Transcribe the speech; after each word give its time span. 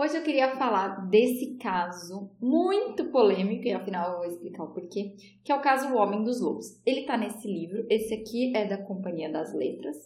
Hoje 0.00 0.16
eu 0.16 0.22
queria 0.22 0.54
falar 0.54 1.10
desse 1.10 1.56
caso 1.56 2.30
muito 2.40 3.06
polêmico, 3.06 3.66
e 3.66 3.72
afinal 3.72 4.12
eu 4.12 4.18
vou 4.18 4.28
explicar 4.28 4.62
o 4.62 4.72
porquê, 4.72 5.16
que 5.42 5.50
é 5.50 5.54
o 5.56 5.60
caso 5.60 5.88
O 5.88 5.96
Homem 5.96 6.22
dos 6.22 6.40
Lobos. 6.40 6.80
Ele 6.86 7.02
tá 7.02 7.16
nesse 7.16 7.48
livro, 7.48 7.84
esse 7.90 8.14
aqui 8.14 8.56
é 8.56 8.64
da 8.64 8.78
Companhia 8.78 9.28
das 9.28 9.52
Letras, 9.52 9.96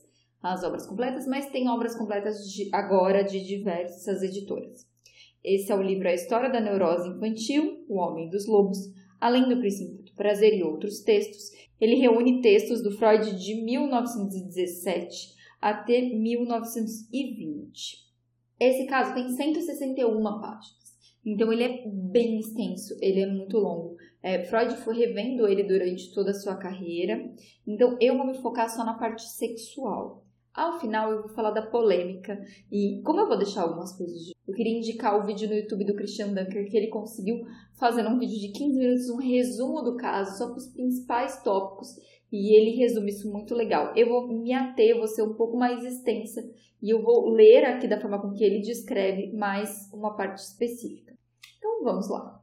as 0.43 0.65
obras 0.65 0.87
completas, 0.87 1.27
mas 1.27 1.51
tem 1.51 1.69
obras 1.69 1.95
completas 1.95 2.51
de, 2.51 2.75
agora 2.75 3.23
de 3.23 3.45
diversas 3.45 4.23
editoras. 4.23 4.89
Esse 5.45 5.71
é 5.71 5.77
o 5.77 5.83
livro 5.83 6.09
A 6.09 6.15
História 6.15 6.49
da 6.49 6.59
Neurose 6.59 7.11
Infantil, 7.11 7.85
O 7.87 7.99
Homem 7.99 8.31
dos 8.31 8.47
Lobos, 8.47 8.79
além 9.21 9.47
do 9.47 9.59
princípio 9.59 10.05
do 10.05 10.15
prazer 10.15 10.55
e 10.55 10.63
outros 10.63 11.01
textos. 11.01 11.51
Ele 11.79 11.97
reúne 11.97 12.41
textos 12.41 12.83
do 12.83 12.93
Freud 12.93 13.39
de 13.39 13.63
1917 13.63 15.35
até 15.61 16.01
1920. 16.01 18.11
Esse 18.63 18.87
caso 18.87 19.13
tem 19.13 19.29
161 19.29 20.23
páginas. 20.41 20.93
Então 21.27 21.53
ele 21.53 21.65
é 21.65 21.83
bem 21.89 22.39
extenso, 22.39 22.97
ele 23.01 23.21
é 23.21 23.27
muito 23.27 23.59
longo. 23.59 23.97
É, 24.23 24.45
Freud 24.45 24.77
foi 24.77 24.97
revendo 24.97 25.49
ele 25.49 25.65
durante 25.65 26.15
toda 26.15 26.31
a 26.31 26.35
sua 26.35 26.55
carreira. 26.55 27.29
Então 27.67 27.97
eu 28.01 28.17
vou 28.17 28.25
me 28.25 28.35
focar 28.35 28.71
só 28.71 28.85
na 28.85 28.95
parte 28.95 29.23
sexual. 29.23 30.25
Ao 30.55 30.79
final 30.79 31.11
eu 31.11 31.23
vou 31.23 31.31
falar 31.31 31.51
da 31.51 31.67
polêmica 31.67 32.41
e 32.71 33.03
como 33.05 33.19
eu 33.19 33.27
vou 33.27 33.37
deixar 33.37 33.63
algumas 33.63 33.97
coisas 33.97 34.17
de... 34.27 34.33
Eu 34.47 34.55
queria 34.55 34.79
indicar 34.79 35.19
o 35.19 35.27
vídeo 35.27 35.49
no 35.49 35.57
YouTube 35.57 35.85
do 35.85 35.97
Christian 35.97 36.29
Dunker 36.29 36.71
que 36.71 36.77
ele 36.77 36.89
conseguiu 36.89 37.45
fazer 37.81 38.07
um 38.07 38.19
vídeo 38.19 38.39
de 38.39 38.53
15 38.53 38.79
minutos, 38.79 39.11
um 39.11 39.17
resumo 39.17 39.83
do 39.83 39.97
caso, 39.97 40.39
só 40.39 40.51
com 40.51 40.57
os 40.57 40.69
principais 40.69 41.43
tópicos 41.43 41.97
e 42.33 42.57
ele 42.57 42.77
resume 42.77 43.11
isso 43.11 43.31
muito 43.31 43.55
legal. 43.55 43.93
Eu 43.95 44.09
vou 44.09 44.27
me 44.27 44.55
ater, 44.55 44.97
vou 44.97 45.07
ser 45.07 45.23
um 45.23 45.35
pouco 45.35 45.57
mais 45.57 45.85
extensa 45.85 46.43
e 46.83 46.91
eu 46.91 47.03
vou 47.03 47.29
ler 47.29 47.65
aqui 47.65 47.87
da 47.87 48.01
forma 48.01 48.21
com 48.21 48.33
que 48.33 48.43
ele 48.43 48.61
descreve 48.61 49.31
mais 49.33 49.91
uma 49.93 50.17
parte 50.17 50.39
específica. 50.39 51.13
Então 51.59 51.85
vamos 51.85 52.09
lá. 52.09 52.41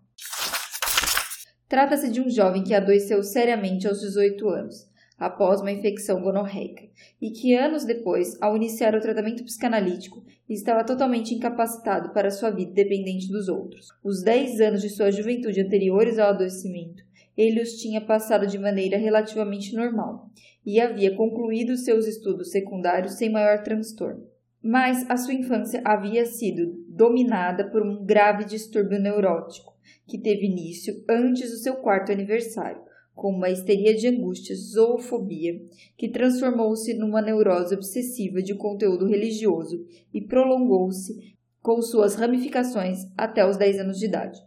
Trata-se 1.68 2.12
de 2.12 2.22
um 2.22 2.30
jovem 2.30 2.64
que 2.64 2.74
adoeceu 2.74 3.22
seriamente 3.24 3.88
aos 3.88 4.00
18 4.00 4.48
anos, 4.48 4.88
após 5.18 5.62
uma 5.62 5.72
infecção 5.72 6.22
gonorreica, 6.22 6.84
e 7.22 7.30
que 7.30 7.54
anos 7.54 7.86
depois, 7.86 8.42
ao 8.42 8.56
iniciar 8.56 8.96
o 8.96 9.02
tratamento 9.02 9.44
psicanalítico, 9.44 10.24
estava 10.48 10.84
totalmente 10.84 11.36
incapacitado 11.36 12.12
para 12.12 12.32
sua 12.32 12.50
vida 12.50 12.72
dependente 12.74 13.28
dos 13.28 13.48
outros. 13.48 13.88
Os 14.04 14.24
10 14.24 14.62
anos 14.62 14.82
de 14.82 14.90
sua 14.90 15.12
juventude 15.12 15.62
anteriores 15.62 16.18
ao 16.18 16.30
adoecimento 16.30 17.04
ele 17.38 17.62
os 17.62 17.74
tinha 17.74 18.02
passado 18.02 18.46
de 18.46 18.58
maneira 18.58 18.98
relativamente 18.98 19.76
normal 19.76 20.30
e 20.66 20.80
havia 20.80 21.16
concluído 21.16 21.78
seus 21.78 22.08
estudos 22.08 22.52
secundários 22.52 23.14
sem 23.14 23.32
maior 23.32 23.64
transtorno. 23.64 24.28
Mas 24.62 25.10
a 25.10 25.16
sua 25.16 25.34
infância 25.34 25.82
havia 25.86 26.26
sido 26.26 26.84
dominada 26.88 27.70
por 27.70 27.82
um 27.82 28.04
grave 28.04 28.44
distúrbio 28.44 29.00
neurótico 29.00 29.74
que 30.06 30.18
teve 30.18 30.48
início 30.48 31.04
antes 31.10 31.52
do 31.52 31.58
seu 31.58 31.76
quarto 31.76 32.12
aniversário, 32.12 32.82
com 33.14 33.32
uma 33.32 33.50
histeria 33.50 33.96
de 33.96 34.08
angústia, 34.08 34.56
zoofobia, 34.56 35.62
que 35.98 36.10
transformou-se 36.10 36.94
numa 36.94 37.22
neurose 37.22 37.76
obsessiva 37.76 38.42
de 38.42 38.56
conteúdo 38.56 39.06
religioso 39.06 39.86
e 40.14 40.22
prolongou-se 40.22 41.38
com 41.62 41.82
suas 41.82 42.16
ramificações 42.16 43.00
até 43.18 43.46
os 43.46 43.58
10 43.58 43.80
anos 43.80 44.00
de 44.00 44.06
idade. 44.06 44.40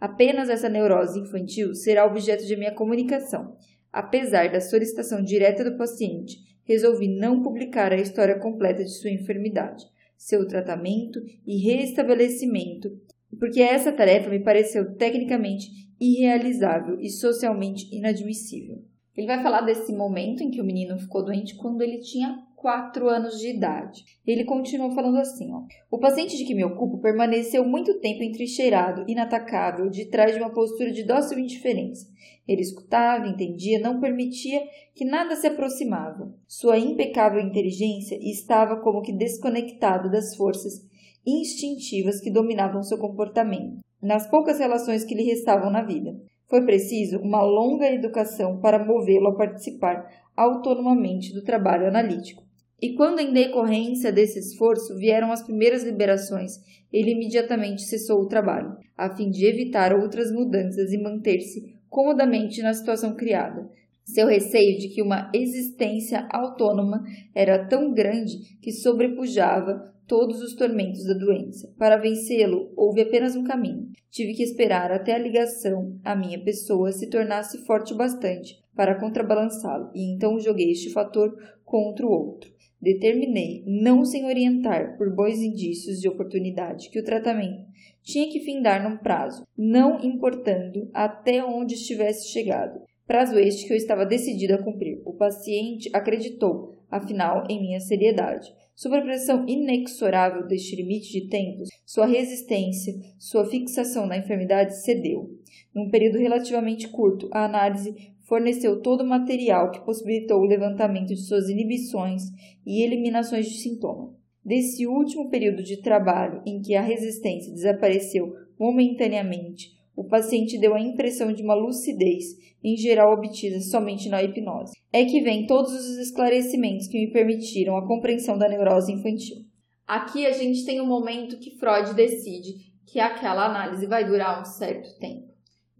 Apenas 0.00 0.48
essa 0.48 0.68
neurose 0.68 1.18
infantil 1.18 1.74
será 1.74 2.06
objeto 2.06 2.46
de 2.46 2.56
minha 2.56 2.74
comunicação. 2.74 3.56
Apesar 3.92 4.50
da 4.50 4.60
solicitação 4.60 5.22
direta 5.22 5.64
do 5.64 5.76
paciente, 5.76 6.36
resolvi 6.64 7.08
não 7.08 7.42
publicar 7.42 7.92
a 7.92 7.96
história 7.96 8.38
completa 8.38 8.84
de 8.84 8.90
sua 8.90 9.10
enfermidade, 9.10 9.84
seu 10.16 10.46
tratamento 10.46 11.20
e 11.46 11.56
reestabelecimento, 11.58 12.90
porque 13.38 13.60
essa 13.60 13.90
tarefa 13.90 14.28
me 14.28 14.42
pareceu 14.42 14.94
tecnicamente 14.94 15.68
irrealizável 16.00 17.00
e 17.00 17.08
socialmente 17.08 17.88
inadmissível. 17.94 18.82
Ele 19.16 19.26
vai 19.26 19.42
falar 19.42 19.62
desse 19.62 19.92
momento 19.92 20.42
em 20.42 20.50
que 20.50 20.60
o 20.60 20.64
menino 20.64 20.98
ficou 20.98 21.24
doente 21.24 21.56
quando 21.56 21.82
ele 21.82 21.98
tinha 21.98 22.38
4 22.60 23.08
anos 23.08 23.38
de 23.38 23.50
idade. 23.50 24.04
Ele 24.26 24.44
continuou 24.44 24.90
falando 24.90 25.18
assim: 25.18 25.52
ó, 25.52 25.62
O 25.90 25.98
paciente 25.98 26.36
de 26.36 26.44
que 26.44 26.54
me 26.54 26.64
ocupo 26.64 26.98
permaneceu 26.98 27.64
muito 27.64 27.98
tempo 28.00 28.22
entrincheirado, 28.22 29.04
inatacável, 29.08 29.88
de 29.88 30.06
trás 30.06 30.34
de 30.34 30.40
uma 30.40 30.52
postura 30.52 30.90
de 30.90 31.04
dócil 31.04 31.38
indiferença. 31.38 32.06
Ele 32.46 32.62
escutava, 32.62 33.26
entendia, 33.26 33.78
não 33.78 34.00
permitia 34.00 34.60
que 34.94 35.04
nada 35.04 35.36
se 35.36 35.46
aproximava. 35.46 36.34
Sua 36.46 36.78
impecável 36.78 37.40
inteligência 37.40 38.18
estava 38.20 38.80
como 38.80 39.02
que 39.02 39.12
desconectada 39.12 40.08
das 40.08 40.34
forças 40.34 40.86
instintivas 41.26 42.20
que 42.20 42.30
dominavam 42.30 42.82
seu 42.82 42.98
comportamento, 42.98 43.80
nas 44.02 44.28
poucas 44.28 44.58
relações 44.58 45.04
que 45.04 45.14
lhe 45.14 45.24
restavam 45.24 45.70
na 45.70 45.84
vida. 45.84 46.16
Foi 46.48 46.64
preciso 46.64 47.18
uma 47.18 47.42
longa 47.42 47.86
educação 47.92 48.58
para 48.58 48.82
movê-lo 48.82 49.28
a 49.28 49.36
participar 49.36 50.08
autonomamente 50.34 51.34
do 51.34 51.44
trabalho 51.44 51.86
analítico. 51.86 52.47
E 52.80 52.94
quando, 52.94 53.18
em 53.18 53.32
decorrência 53.32 54.12
desse 54.12 54.38
esforço, 54.38 54.96
vieram 54.96 55.32
as 55.32 55.42
primeiras 55.42 55.82
liberações, 55.82 56.52
ele 56.92 57.10
imediatamente 57.10 57.82
cessou 57.82 58.20
o 58.20 58.28
trabalho, 58.28 58.76
a 58.96 59.14
fim 59.16 59.30
de 59.30 59.46
evitar 59.46 59.92
outras 59.92 60.30
mudanças 60.30 60.92
e 60.92 60.98
manter-se 60.98 61.74
comodamente 61.88 62.62
na 62.62 62.72
situação 62.72 63.16
criada. 63.16 63.68
Seu 64.04 64.26
receio 64.26 64.78
de 64.78 64.88
que 64.88 65.02
uma 65.02 65.30
existência 65.34 66.26
autônoma 66.30 67.02
era 67.34 67.66
tão 67.66 67.92
grande 67.92 68.56
que 68.62 68.72
sobrepujava 68.72 69.92
todos 70.06 70.40
os 70.40 70.54
tormentos 70.54 71.04
da 71.04 71.12
doença. 71.12 71.70
Para 71.76 71.98
vencê-lo, 71.98 72.72
houve 72.74 73.02
apenas 73.02 73.36
um 73.36 73.44
caminho. 73.44 73.88
Tive 74.10 74.32
que 74.32 74.42
esperar 74.42 74.90
até 74.90 75.14
a 75.14 75.18
ligação 75.18 75.98
à 76.02 76.16
minha 76.16 76.42
pessoa 76.42 76.90
se 76.90 77.10
tornasse 77.10 77.58
forte 77.66 77.92
o 77.92 77.96
bastante 77.96 78.56
para 78.74 78.98
contrabalançá-lo, 78.98 79.90
e 79.94 80.14
então 80.14 80.38
joguei 80.38 80.70
este 80.70 80.90
fator 80.90 81.36
contra 81.64 82.06
o 82.06 82.10
outro. 82.10 82.50
Determinei, 82.80 83.64
não 83.66 84.04
sem 84.04 84.24
orientar 84.24 84.96
por 84.96 85.14
bons 85.14 85.38
indícios 85.38 86.00
de 86.00 86.08
oportunidade, 86.08 86.90
que 86.90 87.00
o 87.00 87.04
tratamento 87.04 87.66
tinha 88.02 88.30
que 88.30 88.40
findar 88.40 88.88
num 88.88 88.96
prazo, 88.96 89.44
não 89.56 90.00
importando 90.02 90.88
até 90.94 91.44
onde 91.44 91.74
estivesse 91.74 92.28
chegado. 92.28 92.80
Prazo 93.06 93.38
este 93.38 93.66
que 93.66 93.72
eu 93.72 93.76
estava 93.76 94.04
decidido 94.04 94.54
a 94.54 94.62
cumprir. 94.62 95.00
O 95.04 95.14
paciente 95.14 95.90
acreditou, 95.94 96.78
afinal, 96.90 97.44
em 97.48 97.60
minha 97.60 97.80
seriedade. 97.80 98.52
Sob 98.76 98.96
a 98.96 99.02
pressão 99.02 99.44
inexorável 99.48 100.46
deste 100.46 100.76
limite 100.76 101.10
de 101.10 101.28
tempos, 101.28 101.68
sua 101.84 102.06
resistência, 102.06 102.94
sua 103.18 103.44
fixação 103.46 104.06
na 104.06 104.18
enfermidade 104.18 104.80
cedeu. 104.82 105.30
Num 105.74 105.90
período 105.90 106.18
relativamente 106.18 106.86
curto, 106.88 107.28
a 107.32 107.44
análise 107.44 108.12
forneceu 108.28 108.82
todo 108.82 109.00
o 109.00 109.08
material 109.08 109.70
que 109.70 109.84
possibilitou 109.84 110.38
o 110.38 110.46
levantamento 110.46 111.08
de 111.08 111.26
suas 111.26 111.48
inibições 111.48 112.22
e 112.64 112.82
eliminações 112.84 113.46
de 113.46 113.58
sintoma. 113.58 114.14
Desse 114.44 114.86
último 114.86 115.30
período 115.30 115.62
de 115.62 115.80
trabalho 115.80 116.42
em 116.46 116.60
que 116.60 116.74
a 116.74 116.82
resistência 116.82 117.52
desapareceu 117.52 118.32
momentaneamente, 118.58 119.78
o 119.96 120.04
paciente 120.04 120.58
deu 120.60 120.74
a 120.74 120.80
impressão 120.80 121.32
de 121.32 121.42
uma 121.42 121.54
lucidez, 121.54 122.26
em 122.62 122.76
geral 122.76 123.12
obtida 123.12 123.60
somente 123.60 124.08
na 124.08 124.22
hipnose. 124.22 124.72
É 124.92 125.04
que 125.04 125.20
vem 125.22 125.46
todos 125.46 125.72
os 125.72 125.98
esclarecimentos 125.98 126.86
que 126.86 126.98
me 126.98 127.10
permitiram 127.10 127.76
a 127.76 127.86
compreensão 127.86 128.38
da 128.38 128.48
neurose 128.48 128.92
infantil. 128.92 129.38
Aqui 129.86 130.26
a 130.26 130.32
gente 130.32 130.64
tem 130.64 130.80
um 130.80 130.86
momento 130.86 131.38
que 131.38 131.56
Freud 131.58 131.94
decide 131.94 132.52
que 132.86 133.00
aquela 133.00 133.46
análise 133.46 133.86
vai 133.86 134.06
durar 134.06 134.40
um 134.40 134.44
certo 134.44 134.98
tempo. 134.98 135.28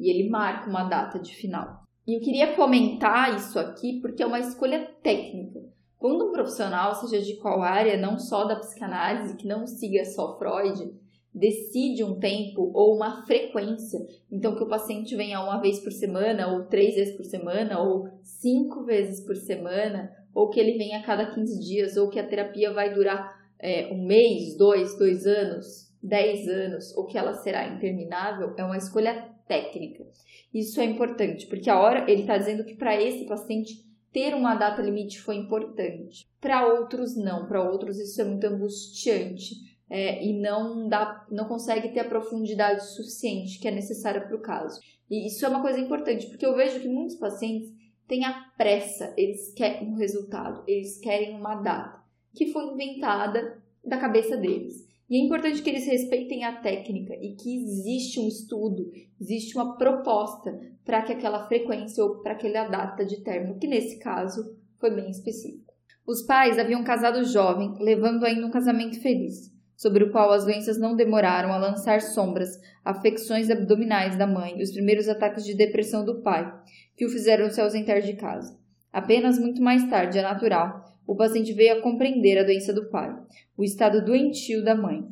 E 0.00 0.10
ele 0.10 0.28
marca 0.28 0.68
uma 0.68 0.84
data 0.84 1.18
de 1.18 1.34
final. 1.34 1.77
E 2.08 2.14
eu 2.14 2.20
queria 2.20 2.54
comentar 2.54 3.36
isso 3.36 3.58
aqui 3.58 4.00
porque 4.00 4.22
é 4.22 4.26
uma 4.26 4.40
escolha 4.40 4.82
técnica. 5.02 5.60
Quando 5.98 6.28
um 6.28 6.32
profissional, 6.32 6.94
seja 6.94 7.20
de 7.22 7.36
qual 7.36 7.60
área, 7.60 7.98
não 7.98 8.18
só 8.18 8.44
da 8.44 8.56
psicanálise, 8.56 9.36
que 9.36 9.46
não 9.46 9.66
siga 9.66 10.02
só 10.06 10.38
Freud, 10.38 10.90
decide 11.34 12.02
um 12.02 12.18
tempo 12.18 12.70
ou 12.72 12.96
uma 12.96 13.26
frequência, 13.26 13.98
então 14.32 14.56
que 14.56 14.62
o 14.62 14.68
paciente 14.68 15.14
venha 15.14 15.38
uma 15.42 15.60
vez 15.60 15.80
por 15.80 15.92
semana, 15.92 16.50
ou 16.50 16.64
três 16.64 16.94
vezes 16.94 17.14
por 17.14 17.26
semana, 17.26 17.78
ou 17.78 18.08
cinco 18.22 18.84
vezes 18.84 19.20
por 19.26 19.36
semana, 19.36 20.10
ou 20.34 20.48
que 20.48 20.58
ele 20.58 20.78
venha 20.78 21.00
a 21.00 21.02
cada 21.02 21.26
15 21.26 21.60
dias, 21.60 21.98
ou 21.98 22.08
que 22.08 22.18
a 22.18 22.26
terapia 22.26 22.72
vai 22.72 22.94
durar 22.94 23.36
é, 23.58 23.92
um 23.92 24.06
mês, 24.06 24.56
dois, 24.56 24.96
dois 24.96 25.26
anos, 25.26 25.92
dez 26.02 26.48
anos, 26.48 26.96
ou 26.96 27.04
que 27.04 27.18
ela 27.18 27.34
será 27.34 27.68
interminável, 27.68 28.54
é 28.56 28.64
uma 28.64 28.78
escolha 28.78 29.28
técnica. 29.46 30.06
Isso 30.52 30.80
é 30.80 30.84
importante, 30.84 31.46
porque 31.46 31.68
a 31.68 31.78
hora 31.78 32.10
ele 32.10 32.22
está 32.22 32.38
dizendo 32.38 32.64
que 32.64 32.74
para 32.74 33.00
esse 33.00 33.26
paciente 33.26 33.84
ter 34.12 34.34
uma 34.34 34.54
data 34.54 34.80
limite 34.80 35.20
foi 35.20 35.36
importante. 35.36 36.26
Para 36.40 36.66
outros 36.66 37.16
não, 37.16 37.46
para 37.46 37.62
outros 37.62 37.98
isso 37.98 38.20
é 38.20 38.24
muito 38.24 38.46
angustiante 38.46 39.54
é, 39.90 40.24
e 40.24 40.38
não 40.38 40.88
dá, 40.88 41.26
não 41.30 41.46
consegue 41.46 41.90
ter 41.90 42.00
a 42.00 42.08
profundidade 42.08 42.84
suficiente 42.94 43.58
que 43.58 43.68
é 43.68 43.70
necessária 43.70 44.20
para 44.20 44.36
o 44.36 44.40
caso. 44.40 44.80
E 45.10 45.26
isso 45.26 45.44
é 45.44 45.48
uma 45.48 45.62
coisa 45.62 45.78
importante, 45.78 46.26
porque 46.26 46.44
eu 46.44 46.56
vejo 46.56 46.80
que 46.80 46.88
muitos 46.88 47.16
pacientes 47.16 47.70
têm 48.06 48.24
a 48.24 48.50
pressa, 48.56 49.12
eles 49.16 49.52
querem 49.54 49.88
um 49.88 49.96
resultado, 49.96 50.64
eles 50.66 50.98
querem 50.98 51.36
uma 51.36 51.56
data 51.56 52.02
que 52.34 52.52
foi 52.52 52.64
inventada 52.66 53.62
da 53.84 53.98
cabeça 53.98 54.36
deles. 54.36 54.87
E 55.08 55.16
é 55.16 55.24
importante 55.24 55.62
que 55.62 55.70
eles 55.70 55.86
respeitem 55.86 56.44
a 56.44 56.60
técnica 56.60 57.14
e 57.14 57.34
que 57.34 57.62
existe 57.62 58.20
um 58.20 58.28
estudo, 58.28 58.90
existe 59.18 59.56
uma 59.56 59.76
proposta 59.78 60.60
para 60.84 61.02
que 61.02 61.12
aquela 61.12 61.46
frequência 61.46 62.04
ou 62.04 62.20
para 62.20 62.32
aquela 62.32 62.68
data 62.68 63.06
de 63.06 63.22
término, 63.22 63.58
que 63.58 63.66
nesse 63.66 63.98
caso 63.98 64.54
foi 64.78 64.94
bem 64.94 65.08
específico. 65.08 65.72
Os 66.06 66.22
pais 66.22 66.58
haviam 66.58 66.84
casado 66.84 67.24
jovem, 67.24 67.74
levando 67.80 68.24
ainda 68.24 68.46
um 68.46 68.50
casamento 68.50 69.00
feliz, 69.00 69.50
sobre 69.76 70.04
o 70.04 70.10
qual 70.10 70.30
as 70.30 70.44
doenças 70.44 70.78
não 70.78 70.96
demoraram 70.96 71.52
a 71.52 71.58
lançar 71.58 72.02
sombras, 72.02 72.58
afecções 72.84 73.50
abdominais 73.50 74.16
da 74.16 74.26
mãe 74.26 74.58
e 74.58 74.62
os 74.62 74.72
primeiros 74.72 75.08
ataques 75.08 75.44
de 75.44 75.54
depressão 75.54 76.04
do 76.04 76.22
pai, 76.22 76.52
que 76.96 77.06
o 77.06 77.10
fizeram 77.10 77.48
se 77.48 77.60
ausentar 77.60 78.00
de 78.02 78.14
casa. 78.14 78.58
Apenas 78.92 79.38
muito 79.38 79.62
mais 79.62 79.88
tarde, 79.88 80.18
é 80.18 80.22
natural, 80.22 80.82
o 81.08 81.16
paciente 81.16 81.54
veio 81.54 81.78
a 81.78 81.80
compreender 81.80 82.36
a 82.36 82.44
doença 82.44 82.70
do 82.70 82.90
pai, 82.90 83.10
o 83.56 83.64
estado 83.64 84.04
doentio 84.04 84.62
da 84.62 84.74
mãe. 84.74 85.02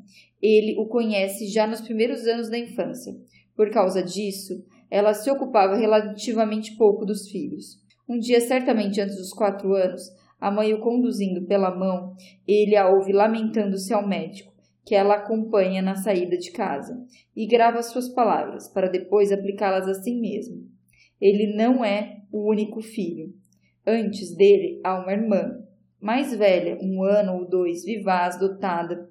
Ele 0.43 0.77
o 0.79 0.87
conhece 0.87 1.49
já 1.49 1.67
nos 1.67 1.81
primeiros 1.81 2.27
anos 2.27 2.51
da 2.51 2.59
infância. 2.59 3.17
Por 3.57 3.71
causa 3.71 4.03
disso, 4.03 4.63
ela 4.91 5.15
se 5.15 5.31
ocupava 5.31 5.75
relativamente 5.75 6.77
pouco 6.77 7.07
dos 7.07 7.31
filhos. 7.31 7.83
Um 8.07 8.19
dia, 8.19 8.43
certamente 8.43 9.01
antes 9.01 9.17
dos 9.17 9.33
quatro 9.33 9.73
anos, 9.75 10.03
a 10.39 10.51
mãe 10.51 10.75
o 10.75 10.81
conduzindo 10.81 11.47
pela 11.47 11.75
mão, 11.75 12.15
ele 12.47 12.77
a 12.77 12.91
ouve 12.91 13.11
lamentando-se 13.11 13.95
ao 13.95 14.07
médico, 14.07 14.53
que 14.85 14.95
ela 14.95 15.15
acompanha 15.15 15.81
na 15.81 15.97
saída 15.97 16.37
de 16.37 16.51
casa, 16.51 16.95
e 17.35 17.47
grava 17.47 17.83
suas 17.83 18.11
palavras, 18.11 18.69
para 18.69 18.91
depois 18.91 19.33
aplicá-las 19.33 19.89
a 19.89 19.95
si 19.95 20.15
mesmo. 20.15 20.63
Ele 21.19 21.57
não 21.57 21.83
é 21.83 22.19
o 22.31 22.51
único 22.51 22.83
filho. 22.83 23.33
Antes 23.87 24.37
dele 24.37 24.79
há 24.85 25.01
uma 25.01 25.13
irmã, 25.13 25.66
mais 26.01 26.35
velha, 26.37 26.79
um 26.83 27.03
ano 27.03 27.35
ou 27.35 27.49
dois, 27.49 27.85
vivaz, 27.85 28.39
dotada, 28.39 29.09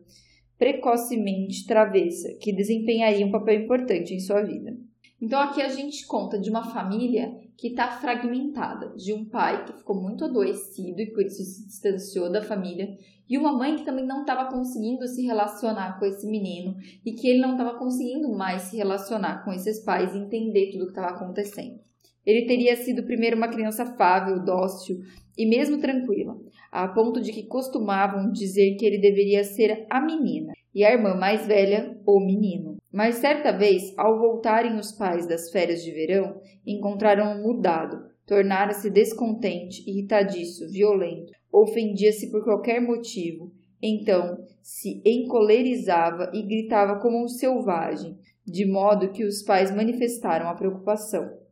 precocemente 0.57 1.65
travessa, 1.65 2.33
que 2.39 2.53
desempenharia 2.53 3.25
um 3.25 3.31
papel 3.31 3.61
importante 3.61 4.13
em 4.13 4.19
sua 4.19 4.41
vida. 4.41 4.77
Então 5.21 5.39
aqui 5.39 5.61
a 5.61 5.69
gente 5.69 6.05
conta 6.05 6.39
de 6.39 6.49
uma 6.49 6.63
família 6.71 7.33
que 7.57 7.69
está 7.69 7.89
fragmentada, 7.89 8.93
de 8.95 9.13
um 9.13 9.25
pai 9.25 9.65
que 9.65 9.73
ficou 9.73 9.99
muito 9.99 10.25
adoecido 10.25 11.01
e 11.01 11.11
por 11.11 11.25
isso 11.25 11.43
se 11.43 11.65
distanciou 11.65 12.29
da 12.29 12.41
família, 12.41 12.97
e 13.27 13.37
uma 13.37 13.51
mãe 13.51 13.75
que 13.75 13.85
também 13.85 14.05
não 14.05 14.21
estava 14.21 14.51
conseguindo 14.51 15.07
se 15.07 15.25
relacionar 15.25 15.97
com 15.97 16.05
esse 16.05 16.27
menino 16.27 16.75
e 17.03 17.13
que 17.13 17.27
ele 17.27 17.39
não 17.39 17.53
estava 17.53 17.77
conseguindo 17.77 18.29
mais 18.29 18.63
se 18.63 18.77
relacionar 18.77 19.43
com 19.43 19.51
esses 19.51 19.79
pais 19.79 20.13
e 20.13 20.17
entender 20.19 20.71
tudo 20.71 20.83
o 20.83 20.85
que 20.85 20.91
estava 20.91 21.15
acontecendo. 21.15 21.79
Ele 22.25 22.45
teria 22.45 22.75
sido 22.75 23.03
primeiro 23.03 23.37
uma 23.37 23.47
criança 23.47 23.83
afável, 23.83 24.43
dócil 24.43 24.99
e 25.37 25.45
mesmo 25.45 25.79
tranquila, 25.79 26.35
a 26.71 26.87
ponto 26.87 27.21
de 27.21 27.31
que 27.31 27.47
costumavam 27.47 28.31
dizer 28.31 28.75
que 28.75 28.85
ele 28.85 28.97
deveria 28.97 29.43
ser 29.43 29.85
a 29.89 30.01
menina 30.01 30.53
e 30.73 30.83
a 30.83 30.91
irmã 30.91 31.15
mais 31.15 31.45
velha 31.45 31.97
o 32.05 32.19
menino. 32.19 32.77
Mas 32.91 33.15
certa 33.15 33.51
vez, 33.51 33.93
ao 33.97 34.19
voltarem 34.19 34.77
os 34.77 34.91
pais 34.91 35.27
das 35.27 35.49
férias 35.51 35.83
de 35.83 35.91
verão, 35.91 36.39
encontraram-no 36.65 37.43
mudado, 37.43 37.97
tornara-se 38.25 38.89
descontente, 38.89 39.83
irritadiço, 39.89 40.69
violento, 40.69 41.31
ofendia-se 41.51 42.31
por 42.31 42.43
qualquer 42.43 42.81
motivo. 42.81 43.51
Então 43.81 44.37
se 44.61 45.01
encolerizava 45.05 46.31
e 46.33 46.41
gritava 46.41 46.99
como 46.99 47.23
um 47.23 47.27
selvagem, 47.27 48.17
de 48.45 48.65
modo 48.65 49.11
que 49.11 49.23
os 49.23 49.43
pais 49.43 49.73
manifestaram 49.73 50.49
a 50.49 50.55
preocupação. 50.55 51.44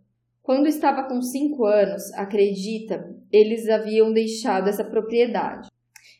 Quando 0.44 0.68
estava 0.68 1.04
com 1.04 1.22
cinco 1.22 1.63
anos, 1.63 2.12
acredita, 2.16 3.10
eles 3.31 3.69
haviam 3.69 4.12
deixado 4.12 4.68
essa 4.68 4.84
propriedade. 4.84 5.69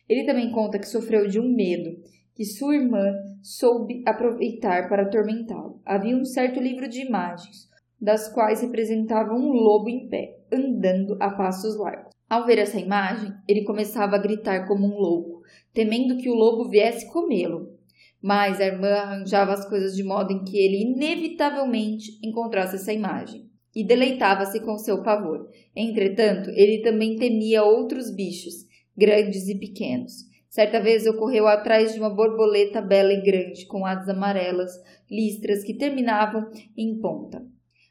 Ele 0.08 0.24
também 0.24 0.50
conta 0.50 0.78
que 0.78 0.88
sofreu 0.88 1.28
de 1.28 1.38
um 1.38 1.54
medo 1.54 1.90
que 2.34 2.42
sua 2.42 2.74
irmã 2.74 3.04
soube 3.42 4.02
aproveitar 4.06 4.88
para 4.88 5.02
atormentá-lo. 5.02 5.78
Havia 5.84 6.16
um 6.16 6.24
certo 6.24 6.58
livro 6.58 6.88
de 6.88 7.02
imagens, 7.02 7.68
das 8.00 8.32
quais 8.32 8.62
representava 8.62 9.34
um 9.34 9.52
lobo 9.52 9.90
em 9.90 10.08
pé, 10.08 10.38
andando 10.50 11.18
a 11.20 11.30
passos 11.30 11.76
largos. 11.76 12.10
Ao 12.26 12.46
ver 12.46 12.58
essa 12.58 12.80
imagem, 12.80 13.30
ele 13.46 13.64
começava 13.64 14.16
a 14.16 14.22
gritar 14.22 14.66
como 14.66 14.86
um 14.86 14.96
louco, 14.98 15.42
temendo 15.74 16.16
que 16.16 16.30
o 16.30 16.34
lobo 16.34 16.70
viesse 16.70 17.12
comê-lo. 17.12 17.78
Mas 18.22 18.58
a 18.58 18.64
irmã 18.64 18.88
arranjava 18.88 19.52
as 19.52 19.68
coisas 19.68 19.94
de 19.94 20.02
modo 20.02 20.32
em 20.32 20.44
que 20.44 20.56
ele 20.56 20.80
inevitavelmente 20.80 22.18
encontrasse 22.26 22.76
essa 22.76 22.90
imagem 22.90 23.52
e 23.74 23.84
deleitava-se 23.84 24.60
com 24.60 24.78
seu 24.78 25.02
pavor. 25.02 25.48
Entretanto, 25.74 26.50
ele 26.50 26.82
também 26.82 27.16
temia 27.16 27.64
outros 27.64 28.14
bichos, 28.14 28.66
grandes 28.96 29.48
e 29.48 29.58
pequenos. 29.58 30.12
Certa 30.48 30.80
vez 30.80 31.04
ocorreu 31.06 31.48
atrás 31.48 31.92
de 31.92 31.98
uma 31.98 32.14
borboleta 32.14 32.80
bela 32.80 33.12
e 33.12 33.20
grande, 33.22 33.66
com 33.66 33.84
asas 33.84 34.08
amarelas, 34.08 34.70
listras 35.10 35.64
que 35.64 35.74
terminavam 35.74 36.48
em 36.76 37.00
ponta, 37.00 37.44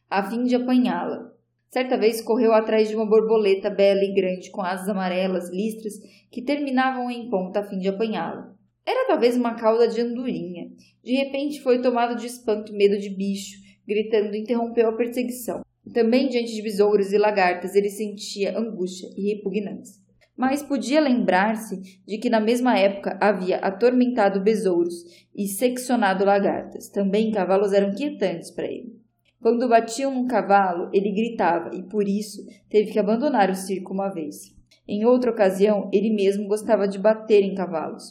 a 0.09 0.29
fim 0.29 0.45
de 0.45 0.55
apanhá-la. 0.55 1.29
Certa 1.69 1.97
vez 1.97 2.21
correu 2.21 2.53
atrás 2.53 2.87
de 2.87 2.95
uma 2.95 3.05
borboleta 3.05 3.69
bela 3.69 4.03
e 4.03 4.13
grande, 4.13 4.49
com 4.51 4.61
asas 4.61 4.87
amarelas, 4.87 5.49
listras 5.49 5.95
que 6.31 6.41
terminavam 6.41 7.11
em 7.11 7.29
ponta, 7.29 7.59
a 7.59 7.63
fim 7.63 7.79
de 7.79 7.89
apanhá-la. 7.89 8.53
Era 8.85 9.07
talvez 9.07 9.35
uma 9.35 9.55
cauda 9.55 9.87
de 9.87 9.99
andorinha. 9.99 10.69
De 11.03 11.15
repente 11.15 11.61
foi 11.61 11.81
tomado 11.81 12.15
de 12.15 12.27
espanto, 12.27 12.71
medo 12.71 12.97
de 12.97 13.09
bicho, 13.09 13.57
gritando, 13.87 14.35
interrompeu 14.35 14.87
a 14.87 14.95
perseguição. 14.95 15.62
Também 15.91 16.29
diante 16.29 16.53
de 16.53 16.61
besouros 16.61 17.11
e 17.11 17.17
lagartas 17.17 17.75
ele 17.75 17.89
sentia 17.89 18.57
angústia 18.57 19.09
e 19.17 19.33
repugnância. 19.33 20.01
Mas 20.35 20.63
podia 20.63 20.99
lembrar-se 20.99 21.79
de 22.05 22.17
que 22.17 22.29
na 22.29 22.39
mesma 22.39 22.77
época 22.77 23.17
havia 23.21 23.57
atormentado 23.57 24.41
besouros 24.41 24.93
e 25.35 25.47
seccionado 25.47 26.25
lagartas. 26.25 26.89
Também 26.89 27.31
cavalos 27.31 27.73
eram 27.73 27.93
quietantes 27.93 28.49
para 28.49 28.65
ele. 28.65 28.97
Quando 29.41 29.67
batiam 29.67 30.13
num 30.13 30.25
cavalo, 30.25 30.89
ele 30.93 31.11
gritava 31.11 31.75
e 31.75 31.83
por 31.83 32.07
isso 32.07 32.41
teve 32.69 32.91
que 32.91 32.97
abandonar 32.99 33.49
o 33.49 33.55
circo 33.55 33.93
uma 33.93 34.09
vez. 34.09 34.55
Em 34.87 35.05
outra 35.05 35.31
ocasião, 35.31 35.89
ele 35.93 36.09
mesmo 36.09 36.47
gostava 36.47 36.87
de 36.87 36.97
bater 36.97 37.43
em 37.43 37.53
cavalos. 37.53 38.03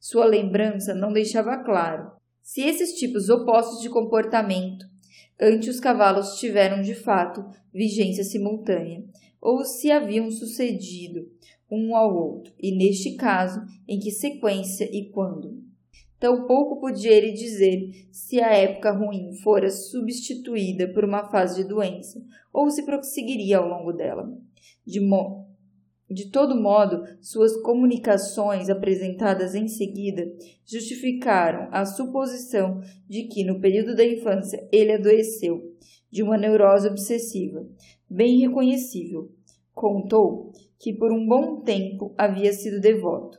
Sua 0.00 0.24
lembrança 0.24 0.94
não 0.94 1.12
deixava 1.12 1.56
claro 1.58 2.10
se 2.42 2.60
esses 2.62 2.94
tipos 2.98 3.28
opostos 3.28 3.80
de 3.80 3.88
comportamento 3.88 4.84
ante 5.42 5.68
os 5.68 5.80
cavalos 5.80 6.38
tiveram 6.38 6.80
de 6.80 6.94
fato 6.94 7.44
vigência 7.74 8.22
simultânea, 8.22 9.04
ou 9.40 9.64
se 9.64 9.90
haviam 9.90 10.30
sucedido 10.30 11.28
um 11.68 11.96
ao 11.96 12.14
outro, 12.14 12.52
e 12.60 12.70
neste 12.76 13.16
caso, 13.16 13.60
em 13.88 13.98
que 13.98 14.12
sequência 14.12 14.88
e 14.92 15.10
quando. 15.10 15.60
Tampouco 16.20 16.78
podia 16.78 17.10
ele 17.10 17.32
dizer 17.32 18.06
se 18.12 18.40
a 18.40 18.54
época 18.54 18.92
ruim 18.92 19.34
fora 19.42 19.68
substituída 19.68 20.86
por 20.92 21.04
uma 21.04 21.28
fase 21.28 21.62
de 21.62 21.68
doença, 21.68 22.22
ou 22.52 22.70
se 22.70 22.84
prosseguiria 22.84 23.58
ao 23.58 23.66
longo 23.66 23.92
dela. 23.92 24.32
De, 24.86 25.00
mo 25.00 25.41
de 26.12 26.30
todo 26.30 26.60
modo, 26.60 27.04
suas 27.20 27.56
comunicações 27.62 28.68
apresentadas 28.68 29.54
em 29.54 29.68
seguida 29.68 30.30
justificaram 30.64 31.68
a 31.70 31.84
suposição 31.84 32.80
de 33.08 33.24
que, 33.24 33.44
no 33.44 33.60
período 33.60 33.94
da 33.94 34.04
infância, 34.04 34.66
ele 34.72 34.92
adoeceu 34.92 35.72
de 36.10 36.22
uma 36.22 36.36
neurose 36.36 36.88
obsessiva, 36.88 37.66
bem 38.08 38.40
reconhecível. 38.40 39.32
Contou 39.72 40.52
que 40.78 40.92
por 40.92 41.12
um 41.12 41.26
bom 41.26 41.62
tempo 41.62 42.14
havia 42.18 42.52
sido 42.52 42.80
devoto. 42.80 43.38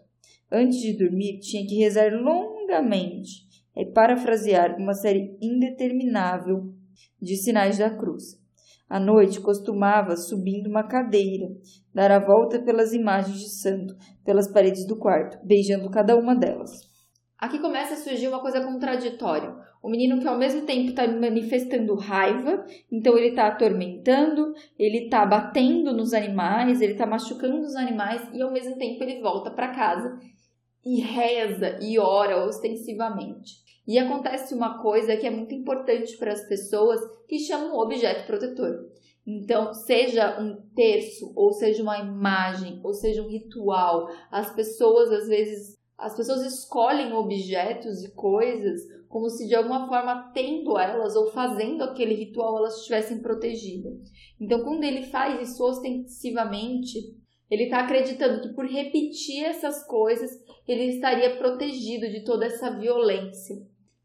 Antes 0.52 0.80
de 0.80 0.98
dormir, 0.98 1.40
tinha 1.40 1.66
que 1.68 1.76
rezar 1.76 2.12
longamente 2.14 3.48
e 3.76 3.86
parafrasear 3.86 4.78
uma 4.78 4.94
série 4.94 5.38
indeterminável 5.42 6.74
de 7.22 7.36
sinais 7.36 7.78
da 7.78 7.90
cruz. 7.90 8.43
À 8.90 9.00
noite 9.00 9.42
costumava, 9.42 10.16
subindo 10.16 10.68
uma 10.68 10.88
cadeira, 10.88 11.48
dar 11.94 12.12
a 12.12 12.20
volta 12.20 12.62
pelas 12.62 12.94
imagens 12.94 13.40
de 13.40 13.50
santo, 13.50 13.96
pelas 14.24 14.52
paredes 14.52 14.86
do 14.86 14.98
quarto, 14.98 15.38
beijando 15.44 15.90
cada 15.90 16.16
uma 16.16 16.36
delas. 16.36 16.72
Aqui 17.38 17.60
começa 17.60 17.96
a 17.96 17.98
surgir 17.98 18.28
uma 18.28 18.40
coisa 18.40 18.62
contraditória. 18.62 19.54
O 19.82 19.90
menino 19.90 20.18
que 20.22 20.28
ao 20.28 20.38
mesmo 20.38 20.62
tempo 20.66 20.92
está 20.92 21.06
manifestando 21.06 21.94
raiva, 21.96 22.66
então 22.90 23.18
ele 23.18 23.30
está 23.30 23.48
atormentando, 23.48 24.54
ele 24.80 25.06
está 25.06 25.26
batendo 25.26 25.92
nos 25.92 26.14
animais, 26.14 26.80
ele 26.80 26.94
está 26.94 27.06
machucando 27.06 27.60
os 27.60 27.76
animais 27.76 28.26
e 28.34 28.42
ao 28.42 28.54
mesmo 28.54 28.78
tempo 28.78 29.04
ele 29.04 29.22
volta 29.22 29.52
para 29.52 29.76
casa 29.76 30.18
e 30.86 31.02
reza 31.02 31.80
e 31.82 32.00
ora 32.00 32.46
ostensivamente. 32.46 33.63
E 33.88 34.00
acontece 34.00 34.54
uma 34.54 34.82
coisa 34.82 35.18
que 35.18 35.28
é 35.28 35.32
muito 35.32 35.54
importante 35.54 36.18
para 36.18 36.32
as 36.32 36.48
pessoas 36.48 37.00
que 37.28 37.40
chamam 37.40 37.78
objeto 37.78 38.26
protetor. 38.26 38.90
Então, 39.26 39.74
seja 39.74 40.40
um 40.40 40.62
terço, 40.76 41.32
ou 41.36 41.52
seja 41.54 41.82
uma 41.82 41.98
imagem, 41.98 42.80
ou 42.84 42.94
seja 42.94 43.22
um 43.22 43.30
ritual, 43.30 44.08
as 44.30 44.54
pessoas 44.54 45.12
às 45.12 45.28
vezes, 45.28 45.78
as 45.98 46.16
pessoas 46.16 46.42
escolhem 46.42 47.14
objetos 47.14 48.04
e 48.04 48.14
coisas 48.14 48.82
como 49.08 49.30
se 49.30 49.48
de 49.48 49.54
alguma 49.54 49.88
forma 49.88 50.32
tendo 50.34 50.78
elas 50.78 51.16
ou 51.16 51.32
fazendo 51.32 51.84
aquele 51.84 52.16
ritual 52.16 52.58
elas 52.58 52.78
estivessem 52.78 53.22
protegidas. 53.22 53.94
Então, 54.42 54.64
quando 54.64 54.84
ele 54.84 55.04
faz 55.04 55.50
isso 55.50 55.64
ostensivamente, 55.64 56.98
Ele 57.50 57.66
está 57.66 57.82
acreditando 57.82 58.42
que 58.42 58.56
por 58.56 58.66
repetir 58.66 59.44
essas 59.44 59.86
coisas, 59.86 60.32
ele 60.68 60.86
estaria 60.86 61.38
protegido 61.38 62.10
de 62.10 62.24
toda 62.24 62.48
essa 62.48 62.72
violência. 62.72 63.56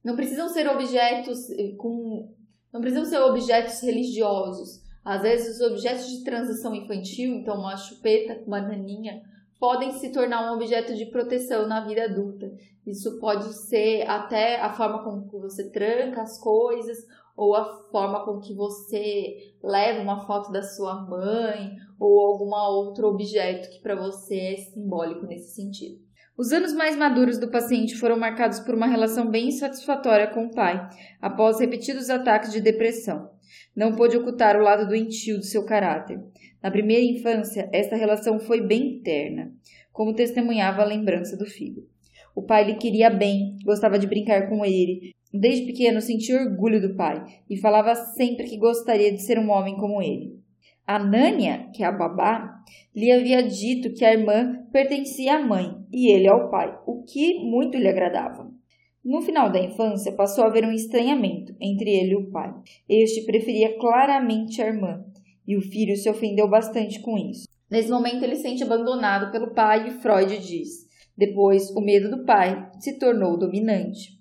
Não 0.04 0.16
precisam 0.16 0.48
ser 0.48 0.68
objetos 0.68 1.50
eh, 1.50 1.74
com 1.76 2.32
não 2.72 2.80
precisam 2.80 3.04
ser 3.04 3.18
objetos 3.18 3.80
religiosos. 3.80 4.82
Às 5.04 5.22
vezes 5.22 5.56
os 5.56 5.66
objetos 5.70 6.06
de 6.10 6.22
transição 6.22 6.74
infantil, 6.74 7.34
então 7.34 7.58
uma 7.58 7.76
chupeta, 7.76 8.42
uma 8.46 8.60
naninha, 8.60 9.22
podem 9.58 9.92
se 9.92 10.12
tornar 10.12 10.50
um 10.50 10.54
objeto 10.54 10.94
de 10.94 11.06
proteção 11.06 11.66
na 11.66 11.86
vida 11.86 12.04
adulta. 12.04 12.52
Isso 12.86 13.18
pode 13.18 13.52
ser 13.54 14.02
até 14.06 14.60
a 14.60 14.72
forma 14.72 15.02
como 15.02 15.26
você 15.40 15.70
tranca 15.70 16.22
as 16.22 16.38
coisas 16.38 16.98
ou 17.36 17.54
a 17.54 17.64
forma 17.90 18.24
com 18.24 18.38
que 18.38 18.54
você 18.54 19.54
leva 19.62 20.02
uma 20.02 20.26
foto 20.26 20.52
da 20.52 20.62
sua 20.62 21.06
mãe 21.06 21.76
ou 21.98 22.20
algum 22.20 22.52
outro 22.54 23.08
objeto 23.08 23.70
que 23.70 23.80
para 23.80 23.94
você 23.94 24.36
é 24.36 24.56
simbólico 24.56 25.26
nesse 25.26 25.54
sentido. 25.54 26.07
Os 26.38 26.52
anos 26.52 26.72
mais 26.72 26.96
maduros 26.96 27.36
do 27.38 27.50
paciente 27.50 27.96
foram 27.96 28.16
marcados 28.16 28.60
por 28.60 28.74
uma 28.74 28.86
relação 28.86 29.28
bem 29.28 29.48
insatisfatória 29.48 30.28
com 30.28 30.46
o 30.46 30.54
pai, 30.54 30.88
após 31.20 31.58
repetidos 31.58 32.08
ataques 32.08 32.52
de 32.52 32.60
depressão. 32.60 33.28
Não 33.74 33.96
pôde 33.96 34.16
ocultar 34.16 34.56
o 34.56 34.62
lado 34.62 34.86
doentio 34.86 35.38
do 35.38 35.44
seu 35.44 35.64
caráter. 35.64 36.20
Na 36.62 36.70
primeira 36.70 37.04
infância, 37.04 37.68
esta 37.72 37.96
relação 37.96 38.38
foi 38.38 38.60
bem 38.60 39.00
terna, 39.02 39.52
como 39.92 40.14
testemunhava 40.14 40.82
a 40.82 40.86
lembrança 40.86 41.36
do 41.36 41.44
filho. 41.44 41.82
O 42.34 42.42
pai 42.42 42.64
lhe 42.64 42.76
queria 42.76 43.10
bem, 43.10 43.56
gostava 43.64 43.98
de 43.98 44.06
brincar 44.06 44.48
com 44.48 44.64
ele, 44.64 45.12
Desde 45.32 45.66
pequeno 45.66 46.00
sentia 46.00 46.40
orgulho 46.40 46.80
do 46.80 46.94
pai 46.94 47.22
e 47.50 47.56
falava 47.58 47.94
sempre 47.94 48.46
que 48.48 48.56
gostaria 48.56 49.12
de 49.12 49.20
ser 49.20 49.38
um 49.38 49.50
homem 49.50 49.76
como 49.76 50.00
ele. 50.00 50.38
A 50.86 50.98
Nânia, 50.98 51.68
que 51.74 51.82
é 51.82 51.86
a 51.86 51.92
babá, 51.92 52.50
lhe 52.96 53.12
havia 53.12 53.42
dito 53.42 53.92
que 53.92 54.06
a 54.06 54.12
irmã 54.14 54.57
pertencia 54.72 55.36
à 55.36 55.44
mãe 55.44 55.76
e 55.92 56.10
ele 56.12 56.28
ao 56.28 56.50
pai, 56.50 56.78
o 56.86 57.02
que 57.02 57.40
muito 57.44 57.76
lhe 57.76 57.88
agradava. 57.88 58.50
No 59.04 59.22
final 59.22 59.50
da 59.50 59.60
infância, 59.60 60.12
passou 60.12 60.44
a 60.44 60.48
haver 60.48 60.64
um 60.64 60.72
estranhamento 60.72 61.54
entre 61.60 61.90
ele 61.90 62.12
e 62.12 62.16
o 62.16 62.30
pai. 62.30 62.52
Este 62.88 63.24
preferia 63.24 63.78
claramente 63.78 64.60
a 64.60 64.66
irmã, 64.66 65.04
e 65.46 65.56
o 65.56 65.62
filho 65.62 65.96
se 65.96 66.10
ofendeu 66.10 66.48
bastante 66.48 67.00
com 67.00 67.16
isso. 67.16 67.46
Nesse 67.70 67.90
momento, 67.90 68.22
ele 68.22 68.36
se 68.36 68.42
sente 68.42 68.62
abandonado 68.62 69.32
pelo 69.32 69.54
pai 69.54 69.88
e 69.88 69.90
Freud 69.92 70.38
diz: 70.38 70.86
depois, 71.16 71.70
o 71.70 71.80
medo 71.80 72.10
do 72.10 72.24
pai 72.24 72.70
se 72.78 72.98
tornou 72.98 73.36
dominante. 73.36 74.18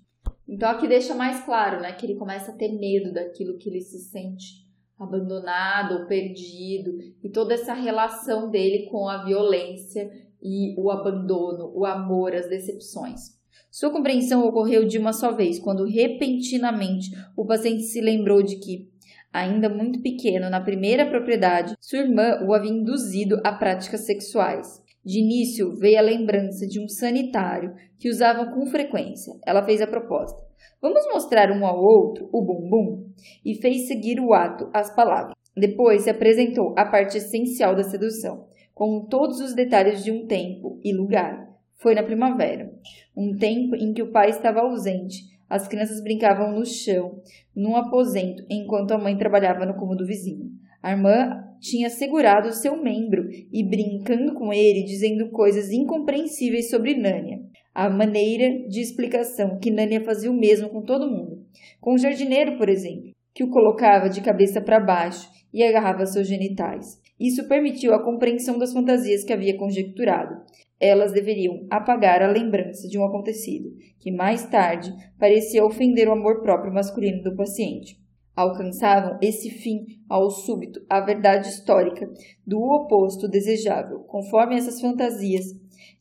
Então 0.48 0.70
aqui 0.70 0.88
deixa 0.88 1.14
mais 1.14 1.44
claro, 1.44 1.80
né, 1.80 1.92
que 1.92 2.06
ele 2.06 2.16
começa 2.16 2.50
a 2.50 2.56
ter 2.56 2.72
medo 2.72 3.12
daquilo 3.12 3.58
que 3.58 3.68
ele 3.68 3.80
se 3.80 3.98
sente 3.98 4.66
abandonado 4.98 5.94
ou 5.94 6.06
perdido 6.06 6.90
e 7.22 7.30
toda 7.30 7.54
essa 7.54 7.72
relação 7.72 8.50
dele 8.50 8.88
com 8.90 9.08
a 9.08 9.24
violência 9.24 10.10
e 10.42 10.74
o 10.80 10.90
abandono, 10.90 11.72
o 11.74 11.84
amor, 11.84 12.34
as 12.34 12.48
decepções. 12.48 13.38
Sua 13.70 13.90
compreensão 13.90 14.46
ocorreu 14.46 14.86
de 14.86 14.98
uma 14.98 15.12
só 15.12 15.32
vez, 15.32 15.58
quando 15.58 15.84
repentinamente 15.84 17.10
o 17.36 17.44
paciente 17.44 17.82
se 17.82 18.00
lembrou 18.00 18.42
de 18.42 18.56
que, 18.56 18.88
ainda 19.32 19.68
muito 19.68 20.00
pequeno, 20.00 20.48
na 20.48 20.60
primeira 20.60 21.08
propriedade, 21.08 21.74
sua 21.80 21.98
irmã 21.98 22.40
o 22.46 22.54
havia 22.54 22.72
induzido 22.72 23.40
a 23.44 23.52
práticas 23.52 24.06
sexuais. 24.06 24.66
De 25.04 25.20
início 25.20 25.74
veio 25.76 25.98
a 25.98 26.02
lembrança 26.02 26.66
de 26.66 26.80
um 26.80 26.88
sanitário 26.88 27.74
que 27.98 28.08
usavam 28.08 28.52
com 28.52 28.66
frequência. 28.66 29.32
Ela 29.46 29.64
fez 29.64 29.80
a 29.80 29.86
proposta. 29.86 30.38
Vamos 30.80 31.06
mostrar 31.12 31.50
um 31.50 31.64
ao 31.66 31.78
outro 31.78 32.28
o 32.32 32.44
bumbum? 32.44 33.06
E 33.44 33.54
fez 33.54 33.86
seguir 33.86 34.20
o 34.20 34.32
ato 34.32 34.68
as 34.72 34.94
palavras. 34.94 35.34
Depois 35.56 36.02
se 36.02 36.10
apresentou 36.10 36.74
a 36.76 36.84
parte 36.84 37.18
essencial 37.18 37.74
da 37.74 37.82
sedução, 37.82 38.47
com 38.78 39.04
todos 39.04 39.40
os 39.40 39.56
detalhes 39.56 40.04
de 40.04 40.12
um 40.12 40.24
tempo 40.24 40.78
e 40.84 40.92
lugar. 40.92 41.48
Foi 41.78 41.96
na 41.96 42.02
primavera, 42.04 42.72
um 43.16 43.36
tempo 43.36 43.74
em 43.74 43.92
que 43.92 44.00
o 44.00 44.12
pai 44.12 44.30
estava 44.30 44.60
ausente. 44.60 45.24
As 45.50 45.66
crianças 45.66 46.00
brincavam 46.00 46.52
no 46.52 46.64
chão, 46.64 47.20
num 47.56 47.74
aposento, 47.74 48.44
enquanto 48.48 48.92
a 48.92 48.98
mãe 48.98 49.18
trabalhava 49.18 49.66
no 49.66 49.74
cômodo 49.74 50.06
vizinho. 50.06 50.52
A 50.80 50.92
irmã 50.92 51.44
tinha 51.58 51.90
segurado 51.90 52.52
seu 52.52 52.80
membro 52.80 53.28
e 53.52 53.68
brincando 53.68 54.32
com 54.34 54.52
ele, 54.52 54.84
dizendo 54.84 55.28
coisas 55.30 55.72
incompreensíveis 55.72 56.70
sobre 56.70 56.96
Nânia. 56.96 57.40
A 57.74 57.90
maneira 57.90 58.68
de 58.68 58.80
explicação 58.80 59.58
que 59.58 59.72
Nânia 59.72 60.04
fazia 60.04 60.30
o 60.30 60.38
mesmo 60.38 60.68
com 60.68 60.82
todo 60.82 61.10
mundo. 61.10 61.44
Com 61.80 61.94
o 61.94 61.98
jardineiro, 61.98 62.56
por 62.56 62.68
exemplo, 62.68 63.10
que 63.34 63.42
o 63.42 63.50
colocava 63.50 64.08
de 64.08 64.20
cabeça 64.20 64.60
para 64.60 64.78
baixo 64.78 65.28
e 65.52 65.64
agarrava 65.64 66.06
seus 66.06 66.28
genitais. 66.28 67.00
Isso 67.18 67.48
permitiu 67.48 67.94
a 67.94 68.02
compreensão 68.02 68.58
das 68.58 68.72
fantasias 68.72 69.24
que 69.24 69.32
havia 69.32 69.56
conjecturado. 69.56 70.42
Elas 70.80 71.12
deveriam 71.12 71.66
apagar 71.70 72.22
a 72.22 72.30
lembrança 72.30 72.88
de 72.88 72.98
um 72.98 73.04
acontecido, 73.04 73.70
que 73.98 74.12
mais 74.12 74.46
tarde 74.46 74.94
parecia 75.18 75.64
ofender 75.64 76.08
o 76.08 76.12
amor 76.12 76.42
próprio 76.42 76.72
masculino 76.72 77.22
do 77.22 77.34
paciente 77.34 77.98
alcançavam 78.38 79.18
esse 79.20 79.50
fim 79.50 79.84
ao 80.08 80.30
súbito 80.30 80.80
a 80.88 81.00
verdade 81.00 81.48
histórica 81.48 82.08
do 82.46 82.60
oposto 82.60 83.26
desejável. 83.26 83.98
Conforme 84.04 84.56
essas 84.56 84.80
fantasias, 84.80 85.46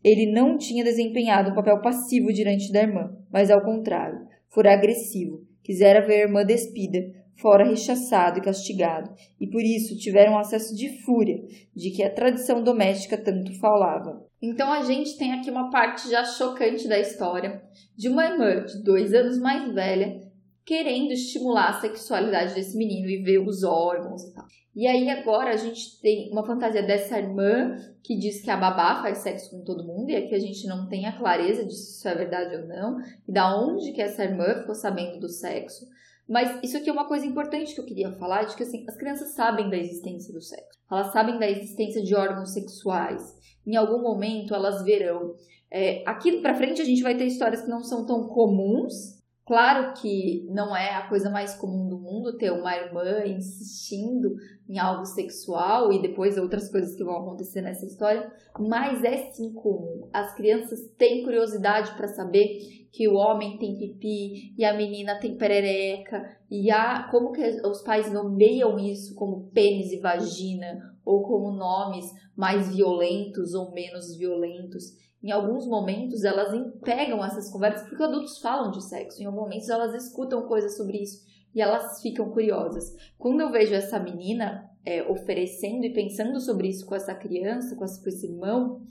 ele 0.04 0.32
não 0.32 0.56
tinha 0.56 0.84
desempenhado 0.84 1.50
um 1.50 1.56
papel 1.56 1.82
passivo 1.82 2.32
diante 2.32 2.72
da 2.72 2.84
irmã, 2.84 3.12
mas 3.34 3.50
ao 3.50 3.64
contrário, 3.64 4.20
fora 4.50 4.72
agressivo, 4.72 5.42
quisera 5.64 6.06
ver 6.06 6.14
a 6.14 6.28
irmã 6.28 6.46
despida, 6.46 7.00
fora 7.40 7.64
rechaçado 7.64 8.40
e 8.40 8.42
castigado, 8.42 9.14
e 9.40 9.48
por 9.48 9.62
isso 9.62 9.98
tiveram 9.98 10.34
um 10.34 10.40
acesso 10.40 10.76
de 10.76 11.02
fúria 11.04 11.44
de 11.76 11.92
que 11.92 12.04
a 12.04 12.14
tradição 12.14 12.64
doméstica 12.64 13.18
tanto 13.18 13.58
falava. 13.60 14.26
Então 14.42 14.72
a 14.72 14.84
gente 14.84 15.18
tem 15.18 15.34
aqui 15.34 15.50
uma 15.50 15.70
parte 15.70 16.10
já 16.10 16.24
chocante 16.24 16.88
da 16.88 17.00
história 17.00 17.62
de 17.96 18.10
uma 18.10 18.26
irmã 18.26 18.66
de 18.66 18.84
dois 18.84 19.14
anos 19.14 19.40
mais 19.40 19.74
velha 19.74 20.28
querendo 20.66 21.14
estimular 21.14 21.70
a 21.70 21.80
sexualidade 21.80 22.54
desse 22.54 22.78
menino 22.78 23.10
e 23.10 23.24
ver 23.24 23.40
os 23.40 23.64
órgãos 23.64 24.24
e 24.24 24.34
tal. 24.34 24.46
E 24.76 24.86
aí 24.86 25.10
agora 25.10 25.52
a 25.52 25.56
gente 25.56 26.00
tem 26.02 26.30
uma 26.32 26.46
fantasia 26.46 26.84
dessa 26.84 27.18
irmã 27.18 27.76
que 28.04 28.16
diz 28.16 28.42
que 28.42 28.52
a 28.52 28.58
babá 28.58 29.02
faz 29.02 29.20
sexo 29.20 29.50
com 29.50 29.64
todo 29.64 29.88
mundo 29.88 30.12
e 30.12 30.16
aqui 30.16 30.36
a 30.36 30.40
gente 30.40 30.68
não 30.68 30.88
tem 30.88 31.08
a 31.08 31.18
clareza 31.18 31.66
de 31.66 31.74
se 31.74 31.98
isso 31.98 32.08
é 32.08 32.14
verdade 32.14 32.58
ou 32.58 32.68
não 32.68 32.98
e 33.28 33.32
da 33.32 33.58
onde 33.58 33.92
que 33.92 34.02
essa 34.02 34.24
irmã 34.24 34.60
ficou 34.60 34.76
sabendo 34.76 35.20
do 35.20 35.30
sexo. 35.30 35.88
Mas 36.28 36.60
isso 36.62 36.78
aqui 36.78 36.90
é 36.90 36.94
uma 36.94 37.08
coisa 37.08 37.26
importante 37.26 37.74
que 37.74 37.80
eu 37.80 37.86
queria 37.86 38.12
falar, 38.14 38.44
de 38.44 38.56
que 38.56 38.64
assim, 38.64 38.86
as 38.88 38.98
crianças 38.98 39.34
sabem 39.34 39.70
da 39.70 39.78
existência 39.78 40.34
do 40.34 40.42
sexo. 40.42 40.80
Elas 40.92 41.14
sabem 41.14 41.40
da 41.40 41.50
existência 41.50 42.04
de 42.04 42.14
órgãos 42.16 42.54
sexuais. 42.54 43.36
Em 43.66 43.76
algum 43.76 44.02
momento 44.02 44.54
elas 44.54 44.84
verão. 44.84 45.36
É, 45.72 46.04
aqui 46.06 46.42
para 46.42 46.56
frente 46.56 46.82
a 46.82 46.86
gente 46.86 47.04
vai 47.04 47.16
ter 47.16 47.26
histórias 47.26 47.62
que 47.62 47.70
não 47.70 47.84
são 47.84 48.06
tão 48.06 48.28
comuns, 48.28 49.18
Claro 49.48 49.94
que 49.94 50.46
não 50.50 50.76
é 50.76 50.94
a 50.94 51.08
coisa 51.08 51.30
mais 51.30 51.56
comum 51.56 51.88
do 51.88 51.98
mundo 51.98 52.38
ter 52.38 52.52
uma 52.52 52.76
irmã 52.76 53.26
insistindo 53.26 54.36
em 54.68 54.78
algo 54.78 55.06
sexual 55.06 55.94
e 55.94 56.02
depois 56.02 56.38
outras 56.38 56.70
coisas 56.70 56.98
que 56.98 57.04
vão 57.04 57.16
acontecer 57.16 57.62
nessa 57.62 57.86
história, 57.86 58.30
mas 58.60 59.06
é 59.06 59.32
sim 59.32 59.54
comum. 59.54 60.10
As 60.12 60.36
crianças 60.36 60.82
têm 60.98 61.24
curiosidade 61.24 61.96
para 61.96 62.10
saber 62.10 62.60
que 62.98 63.08
o 63.08 63.14
homem 63.14 63.60
tem 63.60 63.78
pipi 63.78 64.56
e 64.58 64.66
a 64.66 64.76
menina 64.76 65.20
tem 65.20 65.38
perereca 65.38 66.36
e 66.50 66.72
há 66.72 67.08
como 67.12 67.32
que 67.32 67.44
os 67.64 67.84
pais 67.84 68.12
nomeiam 68.12 68.80
isso 68.80 69.14
como 69.14 69.52
pênis 69.52 69.92
e 69.92 70.00
vagina 70.00 70.96
ou 71.06 71.22
como 71.22 71.52
nomes 71.52 72.12
mais 72.36 72.76
violentos 72.76 73.54
ou 73.54 73.72
menos 73.72 74.18
violentos 74.18 74.96
em 75.24 75.30
alguns 75.30 75.68
momentos 75.68 76.24
elas 76.24 76.50
pegam 76.84 77.24
essas 77.24 77.52
conversas 77.52 77.88
porque 77.88 78.02
adultos 78.02 78.40
falam 78.40 78.72
de 78.72 78.84
sexo, 78.84 79.22
em 79.22 79.26
alguns 79.26 79.44
momentos 79.44 79.70
elas 79.70 79.94
escutam 79.94 80.48
coisas 80.48 80.76
sobre 80.76 80.98
isso 80.98 81.24
e 81.54 81.62
elas 81.62 82.02
ficam 82.02 82.32
curiosas. 82.32 82.96
Quando 83.16 83.42
eu 83.42 83.52
vejo 83.52 83.76
essa 83.76 84.00
menina 84.00 84.68
é, 84.84 85.04
oferecendo 85.04 85.86
e 85.86 85.94
pensando 85.94 86.40
sobre 86.40 86.68
isso 86.70 86.86
com 86.86 86.96
essa 86.96 87.14
criança, 87.14 87.76
com 87.76 87.84
esse 87.86 88.26
irmão, 88.26 88.82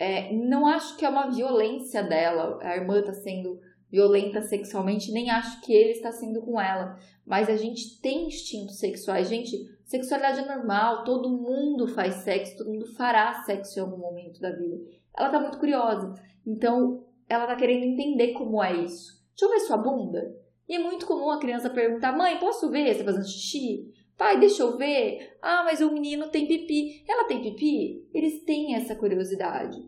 é, 0.00 0.32
não 0.32 0.66
acho 0.66 0.96
que 0.96 1.04
é 1.04 1.08
uma 1.08 1.30
violência 1.30 2.02
dela, 2.02 2.58
a 2.62 2.74
irmã 2.74 2.98
está 2.98 3.12
sendo 3.12 3.60
violenta 3.88 4.42
sexualmente, 4.42 5.12
nem 5.12 5.30
acho 5.30 5.60
que 5.60 5.72
ele 5.72 5.90
está 5.90 6.10
sendo 6.10 6.40
com 6.40 6.60
ela. 6.60 6.96
Mas 7.26 7.48
a 7.48 7.56
gente 7.56 8.00
tem 8.00 8.26
instintos 8.26 8.78
sexuais. 8.78 9.28
Gente, 9.28 9.56
sexualidade 9.84 10.40
é 10.40 10.56
normal, 10.56 11.04
todo 11.04 11.28
mundo 11.28 11.86
faz 11.86 12.14
sexo, 12.16 12.56
todo 12.56 12.70
mundo 12.70 12.86
fará 12.94 13.42
sexo 13.44 13.78
em 13.78 13.82
algum 13.82 13.98
momento 13.98 14.40
da 14.40 14.50
vida 14.50 14.78
ela 15.16 15.30
tá 15.30 15.40
muito 15.40 15.58
curiosa. 15.58 16.14
Então, 16.46 17.04
ela 17.28 17.46
tá 17.46 17.56
querendo 17.56 17.84
entender 17.84 18.32
como 18.32 18.62
é 18.62 18.74
isso. 18.76 19.20
Deixa 19.30 19.44
eu 19.44 19.50
ver 19.50 19.66
sua 19.66 19.76
bunda. 19.76 20.34
E 20.68 20.74
é 20.74 20.78
muito 20.78 21.06
comum 21.06 21.30
a 21.30 21.38
criança 21.38 21.68
perguntar: 21.70 22.16
mãe, 22.16 22.38
posso 22.38 22.70
ver? 22.70 22.92
Você 22.92 23.00
tá 23.00 23.04
fazendo 23.04 23.28
xixi? 23.28 23.89
Pai, 24.20 24.38
deixa 24.38 24.62
eu 24.62 24.76
ver. 24.76 25.38
Ah, 25.40 25.62
mas 25.64 25.80
o 25.80 25.90
menino 25.90 26.28
tem 26.28 26.46
pipi. 26.46 27.02
Ela 27.08 27.24
tem 27.24 27.40
pipi? 27.40 28.06
Eles 28.12 28.44
têm 28.44 28.74
essa 28.74 28.94
curiosidade. 28.94 29.78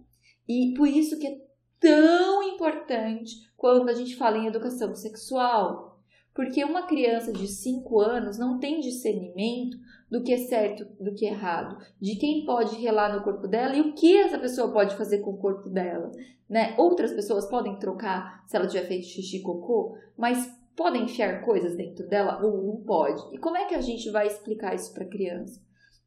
E 0.49 0.73
por 0.75 0.89
isso 0.89 1.19
que 1.19 1.27
é 1.27 1.39
tão 1.79 2.43
importante 2.43 3.31
quando 3.59 3.91
a 3.91 3.93
gente 3.93 4.17
fala 4.17 4.39
em 4.39 4.47
educação 4.47 4.95
sexual. 4.95 6.01
Porque 6.35 6.65
uma 6.65 6.87
criança 6.87 7.31
de 7.31 7.47
5 7.47 8.01
anos 8.01 8.39
não 8.39 8.59
tem 8.59 8.81
discernimento 8.81 9.77
do 10.11 10.23
que 10.23 10.33
é 10.33 10.39
certo, 10.39 10.87
do 10.99 11.13
que 11.13 11.27
é 11.27 11.33
errado, 11.33 11.77
de 12.01 12.17
quem 12.17 12.47
pode 12.47 12.75
relar 12.77 13.15
no 13.15 13.23
corpo 13.23 13.47
dela 13.47 13.77
e 13.77 13.83
o 13.83 13.93
que 13.93 14.17
essa 14.17 14.39
pessoa 14.39 14.73
pode 14.73 14.97
fazer 14.97 15.19
com 15.19 15.33
o 15.33 15.39
corpo 15.39 15.69
dela, 15.69 16.11
né? 16.49 16.75
Outras 16.79 17.13
pessoas 17.13 17.45
podem 17.51 17.79
trocar 17.79 18.43
se 18.47 18.57
ela 18.57 18.67
tiver 18.67 18.89
feito 18.89 19.09
xixi 19.09 19.43
cocô, 19.43 19.95
mas 20.17 20.51
podem 20.77 21.05
enfiar 21.05 21.45
coisas 21.45 21.77
dentro 21.77 22.07
dela 22.09 22.43
ou 22.43 22.63
não 22.63 22.85
pode. 22.85 23.35
E 23.35 23.39
como 23.39 23.57
é 23.57 23.67
que 23.67 23.75
a 23.75 23.81
gente 23.81 24.11
vai 24.11 24.27
explicar 24.27 24.75
isso 24.75 24.93
para 24.93 25.05
a 25.05 25.09
criança, 25.09 25.61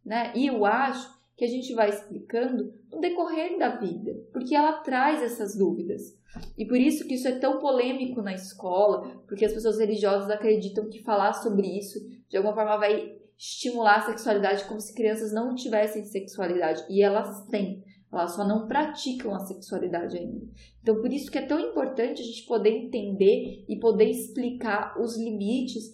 né? 0.03 0.31
E 0.35 0.47
eu 0.47 0.65
acho 0.65 1.15
que 1.37 1.43
a 1.43 1.47
gente 1.47 1.73
vai 1.73 1.89
explicando 1.89 2.73
no 2.89 2.99
decorrer 2.99 3.57
da 3.57 3.75
vida, 3.75 4.13
porque 4.31 4.55
ela 4.55 4.79
traz 4.79 5.21
essas 5.21 5.57
dúvidas. 5.57 6.17
E 6.57 6.65
por 6.65 6.77
isso 6.77 7.05
que 7.07 7.15
isso 7.15 7.27
é 7.27 7.39
tão 7.39 7.59
polêmico 7.59 8.21
na 8.21 8.33
escola, 8.33 9.21
porque 9.27 9.45
as 9.45 9.53
pessoas 9.53 9.79
religiosas 9.79 10.29
acreditam 10.29 10.89
que 10.89 11.03
falar 11.03 11.33
sobre 11.33 11.67
isso 11.67 11.99
de 12.29 12.37
alguma 12.37 12.55
forma 12.55 12.77
vai 12.77 13.15
estimular 13.37 13.97
a 13.97 14.05
sexualidade 14.05 14.65
como 14.65 14.79
se 14.79 14.93
crianças 14.93 15.33
não 15.33 15.55
tivessem 15.55 16.03
sexualidade 16.05 16.85
e 16.89 17.01
elas 17.01 17.45
têm. 17.47 17.83
Elas 18.19 18.35
só 18.35 18.47
não 18.47 18.67
praticam 18.67 19.33
a 19.33 19.39
sexualidade 19.39 20.17
ainda. 20.17 20.45
Então, 20.81 21.01
por 21.01 21.11
isso 21.11 21.31
que 21.31 21.37
é 21.37 21.45
tão 21.45 21.59
importante 21.59 22.21
a 22.21 22.25
gente 22.25 22.45
poder 22.45 22.71
entender 22.71 23.65
e 23.67 23.79
poder 23.79 24.09
explicar 24.09 24.99
os 24.99 25.17
limites 25.17 25.93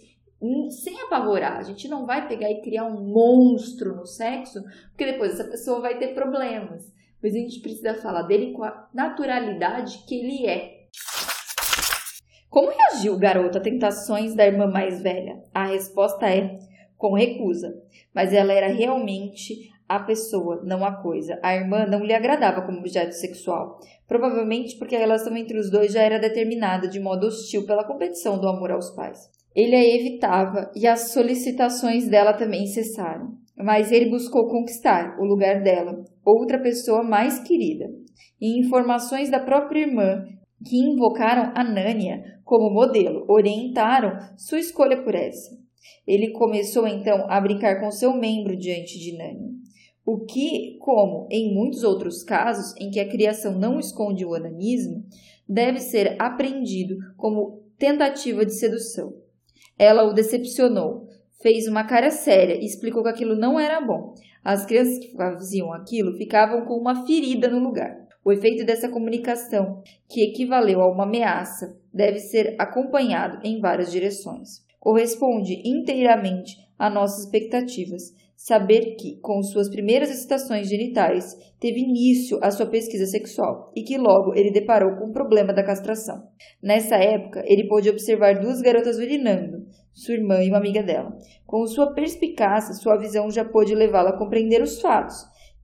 sem 0.84 1.00
apavorar. 1.02 1.58
A 1.58 1.64
gente 1.64 1.88
não 1.88 2.06
vai 2.06 2.28
pegar 2.28 2.50
e 2.50 2.62
criar 2.62 2.86
um 2.86 3.04
monstro 3.04 3.96
no 3.96 4.06
sexo, 4.06 4.62
porque 4.90 5.12
depois 5.12 5.34
essa 5.34 5.50
pessoa 5.50 5.82
vai 5.82 5.98
ter 5.98 6.14
problemas. 6.14 6.92
Mas 7.22 7.36
a 7.36 7.38
gente 7.38 7.60
precisa 7.60 7.94
falar 7.96 8.24
dele 8.24 8.54
com 8.54 8.64
a 8.64 8.90
naturalidade 8.94 10.04
que 10.08 10.16
ele 10.16 10.48
é. 10.48 10.82
Como 12.50 12.72
reagiu 12.72 13.14
o 13.14 13.20
garoto 13.20 13.60
a 13.60 13.62
tentações 13.62 14.36
da 14.36 14.46
irmã 14.46 14.68
mais 14.68 15.02
velha? 15.02 15.42
A 15.54 15.66
resposta 15.68 16.28
é 16.28 16.58
com 16.98 17.14
recusa. 17.14 17.82
Mas 18.14 18.34
ela 18.34 18.52
era 18.52 18.68
realmente 18.68 19.71
a 19.96 20.04
pessoa, 20.04 20.62
não 20.64 20.86
a 20.86 21.02
coisa. 21.02 21.40
A 21.44 21.56
irmã 21.56 21.86
não 21.86 22.04
lhe 22.04 22.14
agradava 22.14 22.62
como 22.62 22.80
objeto 22.80 23.14
sexual, 23.14 23.80
provavelmente 24.08 24.78
porque 24.78 24.96
a 24.96 25.00
relação 25.00 25.36
entre 25.36 25.58
os 25.58 25.70
dois 25.70 25.92
já 25.92 26.02
era 26.02 26.20
determinada 26.20 26.88
de 26.88 27.00
modo 27.00 27.28
hostil 27.28 27.66
pela 27.66 27.86
competição 27.86 28.40
do 28.40 28.48
amor 28.48 28.72
aos 28.72 28.90
pais. 28.92 29.20
Ele 29.56 29.76
a 29.76 29.84
evitava 29.84 30.72
e 30.76 30.88
as 30.88 31.12
solicitações 31.12 32.08
dela 32.08 32.34
também 32.34 32.66
cessaram. 32.68 33.34
Mas 33.58 33.92
ele 33.92 34.10
buscou 34.10 34.48
conquistar 34.48 35.20
o 35.20 35.26
lugar 35.26 35.62
dela, 35.62 36.04
outra 36.26 36.58
pessoa 36.60 37.04
mais 37.04 37.40
querida. 37.40 37.86
E 38.40 38.60
informações 38.60 39.30
da 39.30 39.40
própria 39.40 39.82
irmã, 39.82 40.24
que 40.66 40.78
invocaram 40.78 41.52
a 41.54 41.64
Nânia 41.64 42.24
como 42.44 42.74
modelo, 42.74 43.26
orientaram 43.30 44.18
sua 44.38 44.60
escolha 44.60 45.04
por 45.04 45.14
essa. 45.14 45.52
Ele 46.08 46.32
começou 46.32 46.88
então 46.88 47.26
a 47.30 47.40
brincar 47.40 47.80
com 47.80 47.92
seu 47.92 48.14
membro 48.14 48.58
diante 48.58 49.00
de 49.00 49.18
Nânia. 49.18 49.61
O 50.12 50.26
que, 50.26 50.76
como 50.82 51.26
em 51.32 51.56
muitos 51.56 51.84
outros 51.84 52.22
casos 52.22 52.76
em 52.78 52.92
que 52.92 53.00
a 53.00 53.08
criação 53.08 53.58
não 53.58 53.80
esconde 53.80 54.26
o 54.26 54.34
ananismo, 54.34 55.06
deve 55.48 55.80
ser 55.80 56.18
apreendido 56.22 56.98
como 57.16 57.62
tentativa 57.78 58.46
de 58.46 58.54
sedução. 58.54 59.14
Ela 59.80 60.04
o 60.04 60.12
decepcionou, 60.12 61.08
fez 61.42 61.66
uma 61.66 61.86
cara 61.86 62.12
séria 62.12 62.56
e 62.56 62.66
explicou 62.66 63.04
que 63.04 63.08
aquilo 63.08 63.38
não 63.38 63.58
era 63.58 63.80
bom. 63.80 64.14
As 64.44 64.66
crianças 64.66 65.00
que 65.00 65.16
faziam 65.16 65.72
aquilo 65.72 66.18
ficavam 66.18 66.66
com 66.66 66.74
uma 66.74 67.06
ferida 67.06 67.48
no 67.48 67.60
lugar. 67.60 67.98
O 68.22 68.34
efeito 68.34 68.66
dessa 68.66 68.90
comunicação, 68.90 69.82
que 70.10 70.26
equivaleu 70.26 70.82
a 70.82 70.92
uma 70.92 71.06
ameaça, 71.06 71.80
deve 71.94 72.20
ser 72.20 72.58
acompanhado 72.60 73.40
em 73.46 73.62
várias 73.62 73.90
direções. 73.90 74.62
Corresponde 74.78 75.62
inteiramente 75.66 76.58
a 76.78 76.90
nossas 76.90 77.24
expectativas, 77.24 78.14
saber 78.44 78.96
que, 78.96 79.20
com 79.22 79.44
suas 79.44 79.70
primeiras 79.70 80.10
excitações 80.10 80.68
genitais, 80.68 81.38
teve 81.60 81.80
início 81.80 82.40
a 82.42 82.50
sua 82.50 82.66
pesquisa 82.66 83.06
sexual 83.06 83.72
e 83.76 83.84
que 83.84 84.00
logo 84.00 84.34
ele 84.34 84.52
deparou 84.52 84.98
com 84.98 85.10
o 85.10 85.14
problema 85.14 85.54
da 85.54 85.64
castração. 85.64 86.24
Nessa 86.62 86.96
época, 86.96 87.44
ele 87.46 87.68
pôde 87.68 87.88
observar 87.88 88.40
duas 88.40 88.60
garotas 88.60 88.98
urinando, 88.98 89.68
sua 89.94 90.16
irmã 90.16 90.42
e 90.42 90.50
uma 90.50 90.58
amiga 90.58 90.82
dela. 90.82 91.16
Com 91.46 91.68
sua 91.68 91.94
perspicácia, 91.94 92.74
sua 92.74 92.98
visão 92.98 93.30
já 93.30 93.46
pôde 93.46 93.76
levá-la 93.76 94.10
a 94.10 94.18
compreender 94.18 94.64
os 94.64 94.82
fatos, 94.82 95.18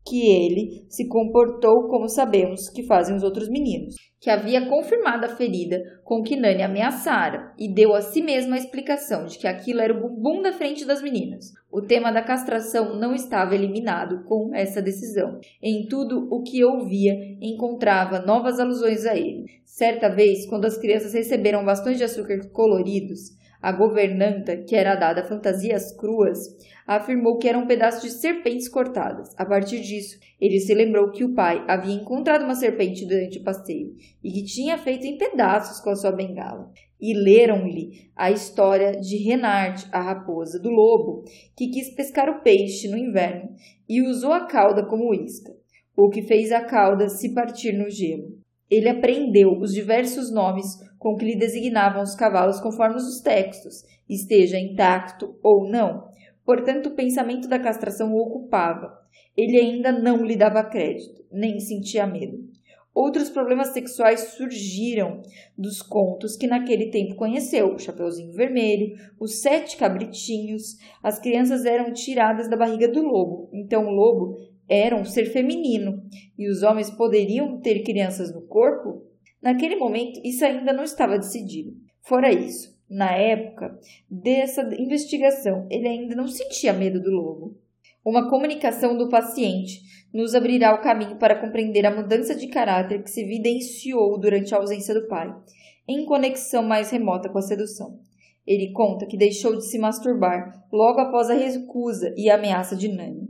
que 0.08 0.32
ele 0.32 0.86
se 0.90 1.08
comportou 1.08 1.88
como 1.88 2.08
sabemos 2.08 2.70
que 2.70 2.84
fazem 2.84 3.16
os 3.16 3.24
outros 3.24 3.50
meninos, 3.50 3.96
que 4.20 4.30
havia 4.30 4.68
confirmado 4.68 5.26
a 5.26 5.36
ferida 5.36 5.80
com 6.04 6.24
que 6.24 6.36
Nani 6.36 6.64
ameaçara 6.64 7.54
e 7.58 7.72
deu 7.72 7.94
a 7.94 8.02
si 8.02 8.22
mesma 8.22 8.56
a 8.56 8.60
explicação 8.60 9.26
de 9.26 9.38
que 9.38 9.48
aquilo 9.48 9.82
era 9.82 9.94
o 9.94 10.02
bumbum 10.02 10.42
da 10.42 10.52
frente 10.52 10.86
das 10.86 11.02
meninas. 11.02 11.52
O 11.72 11.82
tema 11.82 12.12
da 12.12 12.24
castração 12.24 12.98
não 12.98 13.14
estava 13.14 13.54
eliminado 13.54 14.24
com 14.24 14.56
essa 14.56 14.82
decisão. 14.82 15.40
Em 15.62 15.88
tudo 15.88 16.28
o 16.32 16.42
que 16.42 16.64
ouvia, 16.64 17.14
encontrava 17.42 18.20
novas 18.26 18.60
alusões 18.60 19.06
a 19.06 19.16
ele. 19.16 19.46
Certa 19.64 20.10
vez, 20.10 20.48
quando 20.48 20.66
as 20.66 20.78
crianças 20.78 21.14
receberam 21.14 21.64
bastões 21.64 21.98
de 21.98 22.04
açúcar 22.04 22.50
coloridos, 22.52 23.37
a 23.62 23.72
governanta, 23.72 24.58
que 24.58 24.76
era 24.76 24.96
dada 24.96 25.24
fantasias 25.24 25.96
cruas, 25.96 26.40
afirmou 26.86 27.38
que 27.38 27.48
eram 27.48 27.64
um 27.64 27.68
pedaços 27.68 28.02
de 28.02 28.12
serpentes 28.12 28.70
cortadas. 28.70 29.34
A 29.38 29.46
partir 29.46 29.82
disso, 29.82 30.18
ele 30.40 30.60
se 30.60 30.74
lembrou 30.74 31.12
que 31.12 31.24
o 31.24 31.34
pai 31.34 31.64
havia 31.68 31.94
encontrado 31.94 32.44
uma 32.44 32.56
serpente 32.56 33.06
durante 33.06 33.40
o 33.40 33.44
passeio 33.44 33.94
e 34.24 34.32
que 34.32 34.44
tinha 34.44 34.78
feito 34.78 35.06
em 35.06 35.18
pedaços 35.18 35.82
com 35.82 35.90
a 35.90 35.96
sua 35.96 36.12
bengala. 36.12 36.72
E 37.00 37.14
leram-lhe 37.14 38.10
a 38.16 38.32
história 38.32 38.92
de 38.94 39.18
Renard, 39.18 39.88
a 39.92 40.02
raposa 40.02 40.60
do 40.60 40.70
lobo, 40.70 41.24
que 41.56 41.70
quis 41.70 41.94
pescar 41.94 42.30
o 42.30 42.42
peixe 42.42 42.88
no 42.88 42.98
inverno 42.98 43.50
e 43.88 44.02
usou 44.02 44.34
a 44.34 44.48
cauda 44.48 44.86
como 44.86 45.14
isca, 45.14 45.52
o 45.96 46.10
que 46.10 46.22
fez 46.22 46.52
a 46.52 46.62
cauda 46.62 47.10
se 47.10 47.34
partir 47.34 47.74
no 47.74 47.90
gelo. 47.90 48.38
Ele 48.70 48.90
aprendeu 48.90 49.52
os 49.60 49.72
diversos 49.74 50.32
nomes 50.32 50.78
com 50.98 51.16
que 51.16 51.26
lhe 51.26 51.36
designavam 51.36 52.02
os 52.02 52.16
cavalos 52.16 52.60
conforme 52.60 52.96
os 52.96 53.22
textos, 53.22 53.84
esteja 54.10 54.60
intacto 54.60 55.38
ou 55.44 55.70
não. 55.70 56.08
Portanto, 56.46 56.88
o 56.88 56.96
pensamento 56.96 57.48
da 57.48 57.60
castração 57.60 58.14
o 58.14 58.18
ocupava. 58.18 58.98
Ele 59.36 59.58
ainda 59.58 59.92
não 59.92 60.24
lhe 60.26 60.36
dava 60.36 60.64
crédito, 60.64 61.24
nem 61.32 61.60
sentia 61.60 62.08
medo. 62.08 62.38
Outros 62.98 63.30
problemas 63.30 63.74
sexuais 63.74 64.32
surgiram 64.36 65.22
dos 65.56 65.84
contos 65.84 66.36
que 66.36 66.48
naquele 66.48 66.90
tempo 66.90 67.14
conheceu: 67.14 67.76
o 67.76 67.78
Chapeuzinho 67.78 68.34
Vermelho, 68.34 68.96
os 69.20 69.40
Sete 69.40 69.78
Cabritinhos. 69.78 70.78
As 71.04 71.20
crianças 71.20 71.64
eram 71.64 71.94
tiradas 71.94 72.50
da 72.50 72.58
barriga 72.58 72.88
do 72.88 73.04
lobo, 73.04 73.52
então 73.54 73.86
o 73.86 73.92
lobo 73.92 74.38
era 74.68 74.96
um 74.96 75.06
ser 75.06 75.26
feminino 75.26 76.04
e 76.38 76.50
os 76.50 76.64
homens 76.64 76.90
poderiam 76.90 77.60
ter 77.60 77.84
crianças 77.84 78.34
no 78.34 78.42
corpo, 78.42 79.04
naquele 79.42 79.76
momento 79.76 80.20
isso 80.24 80.44
ainda 80.46 80.74
não 80.74 80.84
estava 80.84 81.18
decidido. 81.18 81.76
Fora 82.02 82.32
isso, 82.32 82.78
na 82.90 83.12
época 83.12 83.78
dessa 84.10 84.62
investigação, 84.80 85.68
ele 85.70 85.88
ainda 85.88 86.16
não 86.16 86.28
sentia 86.28 86.72
medo 86.74 87.02
do 87.02 87.12
lobo. 87.12 87.58
Uma 88.04 88.30
comunicação 88.30 88.98
do 88.98 89.10
paciente 89.10 89.82
nos 90.14 90.34
abrirá 90.34 90.74
o 90.74 90.82
caminho 90.82 91.18
para 91.18 91.36
compreender 91.36 91.86
a 91.86 91.94
mudança 91.94 92.34
de 92.34 92.48
caráter 92.48 93.04
que 93.04 93.10
se 93.10 93.22
evidenciou 93.22 94.18
durante 94.18 94.56
a 94.56 94.58
ausência 94.58 94.94
do 94.94 95.08
pai, 95.08 95.30
em 95.88 96.06
conexão 96.06 96.64
mais 96.64 96.90
remota 96.90 97.30
com 97.30 97.38
a 97.38 97.42
sedução. 97.42 98.00
Ele 98.46 98.72
conta 98.72 99.06
que 99.06 99.18
deixou 99.18 99.58
de 99.58 99.66
se 99.66 99.78
masturbar 99.78 100.66
logo 100.72 101.02
após 101.02 101.30
a 101.30 101.34
recusa 101.34 102.14
e 102.16 102.30
a 102.30 102.36
ameaça 102.36 102.78
de 102.78 102.88
Nani. 102.88 103.28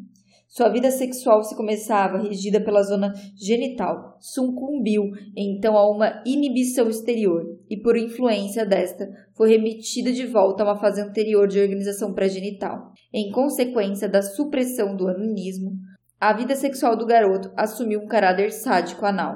Sua 0.47 0.69
vida 0.69 0.89
sexual 0.89 1.43
se 1.43 1.55
começava 1.57 2.17
regida 2.17 2.61
pela 2.61 2.81
zona 2.81 3.13
genital, 3.35 4.17
sucumbiu 4.17 5.03
então 5.35 5.77
a 5.77 5.91
uma 5.91 6.23
inibição 6.25 6.89
exterior 6.89 7.43
e, 7.69 7.75
por 7.75 7.97
influência 7.97 8.65
desta, 8.65 9.09
foi 9.35 9.49
remetida 9.49 10.11
de 10.11 10.25
volta 10.25 10.63
a 10.63 10.67
uma 10.67 10.79
fase 10.79 11.01
anterior 11.01 11.49
de 11.49 11.59
organização 11.59 12.13
pré-genital. 12.13 12.93
Em 13.13 13.29
consequência 13.29 14.07
da 14.07 14.21
supressão 14.21 14.95
do 14.95 15.09
anunismo, 15.09 15.73
a 16.19 16.31
vida 16.31 16.55
sexual 16.55 16.95
do 16.95 17.05
garoto 17.05 17.51
assumiu 17.55 17.99
um 17.99 18.07
caráter 18.07 18.51
sádico 18.51 19.05
anal. 19.05 19.35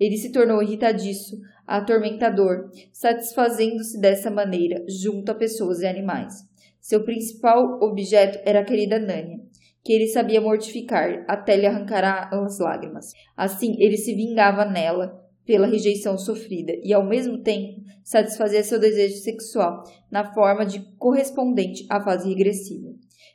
Ele 0.00 0.16
se 0.16 0.32
tornou 0.32 0.62
irritadiço, 0.62 1.36
atormentador, 1.66 2.70
satisfazendo-se 2.92 4.00
dessa 4.00 4.30
maneira 4.30 4.82
junto 4.88 5.30
a 5.30 5.34
pessoas 5.34 5.80
e 5.80 5.86
animais. 5.86 6.34
Seu 6.80 7.04
principal 7.04 7.78
objeto 7.82 8.38
era 8.44 8.60
a 8.60 8.64
querida 8.64 8.98
Nânia, 8.98 9.38
que 9.86 9.92
ele 9.92 10.08
sabia 10.08 10.40
mortificar 10.40 11.24
até 11.28 11.54
lhe 11.56 11.64
arrancar 11.64 12.28
as 12.34 12.58
lágrimas. 12.58 13.12
Assim, 13.36 13.76
ele 13.78 13.96
se 13.96 14.16
vingava 14.16 14.64
nela 14.64 15.24
pela 15.46 15.68
rejeição 15.68 16.18
sofrida 16.18 16.72
e, 16.82 16.92
ao 16.92 17.06
mesmo 17.06 17.38
tempo, 17.38 17.80
satisfazia 18.02 18.64
seu 18.64 18.80
desejo 18.80 19.18
sexual 19.18 19.84
na 20.10 20.34
forma 20.34 20.66
de 20.66 20.80
correspondente 20.98 21.86
à 21.88 22.02
fase 22.02 22.28
regressiva. 22.28 22.88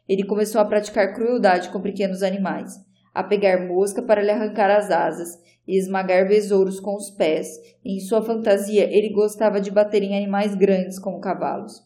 Ele 0.10 0.26
começou 0.26 0.60
a 0.60 0.66
praticar 0.66 1.14
crueldade 1.14 1.70
com 1.70 1.80
pequenos 1.80 2.22
animais, 2.22 2.74
a 3.14 3.24
pegar 3.24 3.66
mosca 3.66 4.02
para 4.02 4.22
lhe 4.22 4.30
arrancar 4.30 4.70
as 4.70 4.92
asas 4.92 5.30
e 5.66 5.78
esmagar 5.78 6.28
besouros 6.28 6.82
com 6.82 6.98
os 6.98 7.12
pés. 7.12 7.48
Em 7.86 7.98
sua 8.02 8.22
fantasia, 8.22 8.94
ele 8.94 9.14
gostava 9.14 9.62
de 9.62 9.72
bater 9.72 10.04
em 10.04 10.18
animais 10.18 10.54
grandes 10.54 11.00
como 11.00 11.22
cavalos. 11.22 11.82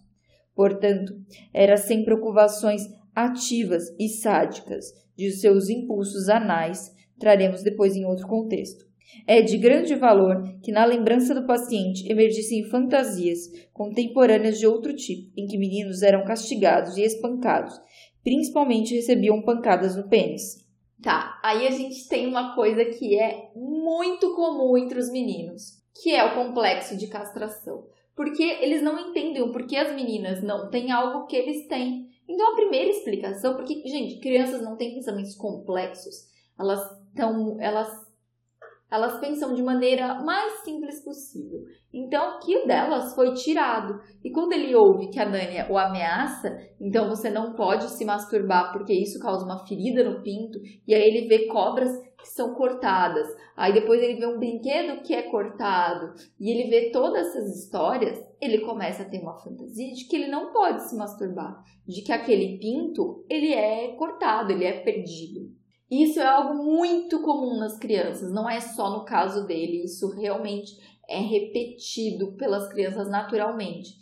Portanto, 0.55 1.13
era 1.53 1.77
sem 1.77 2.03
preocupações 2.03 2.81
ativas 3.15 3.83
e 3.97 4.09
sádicas 4.09 4.93
de 5.15 5.31
seus 5.31 5.69
impulsos 5.69 6.27
anais 6.27 6.93
traremos 7.17 7.63
depois 7.63 7.95
em 7.95 8.05
outro 8.05 8.27
contexto. 8.27 8.85
É 9.25 9.41
de 9.41 9.57
grande 9.57 9.95
valor 9.95 10.43
que 10.61 10.71
na 10.71 10.83
lembrança 10.83 11.33
do 11.33 11.45
paciente 11.45 12.07
emergissem 12.11 12.65
fantasias 12.65 13.39
contemporâneas 13.71 14.59
de 14.59 14.67
outro 14.67 14.93
tipo, 14.93 15.31
em 15.37 15.47
que 15.47 15.57
meninos 15.57 16.01
eram 16.01 16.25
castigados 16.25 16.97
e 16.97 17.03
espancados, 17.03 17.79
principalmente 18.23 18.95
recebiam 18.95 19.41
pancadas 19.41 19.95
no 19.95 20.09
pênis. 20.09 20.65
Tá, 21.01 21.39
aí 21.43 21.67
a 21.67 21.71
gente 21.71 22.07
tem 22.07 22.27
uma 22.27 22.55
coisa 22.55 22.83
que 22.85 23.17
é 23.19 23.51
muito 23.55 24.33
comum 24.35 24.77
entre 24.77 24.99
os 24.99 25.11
meninos, 25.11 25.83
que 26.01 26.11
é 26.11 26.23
o 26.25 26.33
complexo 26.33 26.97
de 26.97 27.07
castração. 27.07 27.85
Porque 28.15 28.43
eles 28.43 28.81
não 28.81 29.09
entendem 29.09 29.43
o 29.43 29.51
porquê 29.51 29.75
as 29.75 29.93
meninas 29.93 30.41
não 30.41 30.69
têm 30.69 30.91
algo 30.91 31.27
que 31.27 31.35
eles 31.35 31.67
têm. 31.67 32.07
Então 32.27 32.51
a 32.51 32.55
primeira 32.55 32.89
explicação, 32.89 33.55
porque, 33.55 33.81
gente, 33.87 34.19
crianças 34.19 34.61
não 34.61 34.75
têm 34.75 34.95
pensamentos 34.95 35.35
complexos, 35.35 36.27
elas 36.57 36.79
estão, 37.09 37.57
elas 37.59 38.05
elas 38.89 39.19
pensam 39.19 39.53
de 39.53 39.63
maneira 39.63 40.21
mais 40.23 40.63
simples 40.63 41.03
possível. 41.03 41.59
Então, 41.93 42.39
que 42.39 42.55
o 42.55 42.67
delas 42.67 43.13
foi 43.15 43.33
tirado. 43.33 43.99
E 44.23 44.31
quando 44.31 44.53
ele 44.53 44.75
ouve 44.75 45.09
que 45.09 45.19
a 45.19 45.27
Nânia 45.27 45.67
o 45.69 45.77
ameaça, 45.77 46.55
então 46.79 47.09
você 47.09 47.29
não 47.29 47.53
pode 47.53 47.89
se 47.89 48.05
masturbar 48.05 48.71
porque 48.71 48.93
isso 48.93 49.19
causa 49.19 49.43
uma 49.43 49.65
ferida 49.65 50.03
no 50.03 50.21
pinto, 50.21 50.59
e 50.87 50.93
aí 50.93 51.01
ele 51.01 51.27
vê 51.27 51.47
cobras 51.47 51.91
que 52.17 52.27
são 52.27 52.53
cortadas. 52.53 53.27
Aí 53.55 53.73
depois 53.73 54.01
ele 54.01 54.19
vê 54.19 54.25
um 54.25 54.37
brinquedo 54.37 55.01
que 55.01 55.13
é 55.13 55.23
cortado, 55.23 56.13
e 56.39 56.49
ele 56.49 56.69
vê 56.69 56.91
todas 56.91 57.27
essas 57.27 57.57
histórias, 57.57 58.19
ele 58.41 58.59
começa 58.59 59.03
a 59.03 59.09
ter 59.09 59.21
uma 59.21 59.37
fantasia 59.37 59.93
de 59.93 60.05
que 60.05 60.15
ele 60.15 60.27
não 60.27 60.51
pode 60.51 60.89
se 60.89 60.95
masturbar, 60.95 61.63
de 61.87 62.01
que 62.01 62.11
aquele 62.11 62.57
pinto, 62.57 63.25
ele 63.29 63.53
é 63.53 63.93
cortado, 63.95 64.51
ele 64.51 64.65
é 64.65 64.81
perdido. 64.81 65.53
Isso 65.89 66.19
é 66.19 66.25
algo 66.25 66.63
muito 66.63 67.21
comum 67.21 67.57
nas 67.57 67.77
crianças, 67.77 68.33
não 68.33 68.49
é 68.49 68.59
só 68.59 68.89
no 68.89 69.05
caso 69.05 69.45
dele, 69.45 69.83
isso 69.83 70.09
realmente 70.09 70.73
é 71.07 71.19
repetido 71.19 72.33
pelas 72.33 72.67
crianças 72.69 73.09
naturalmente. 73.09 73.93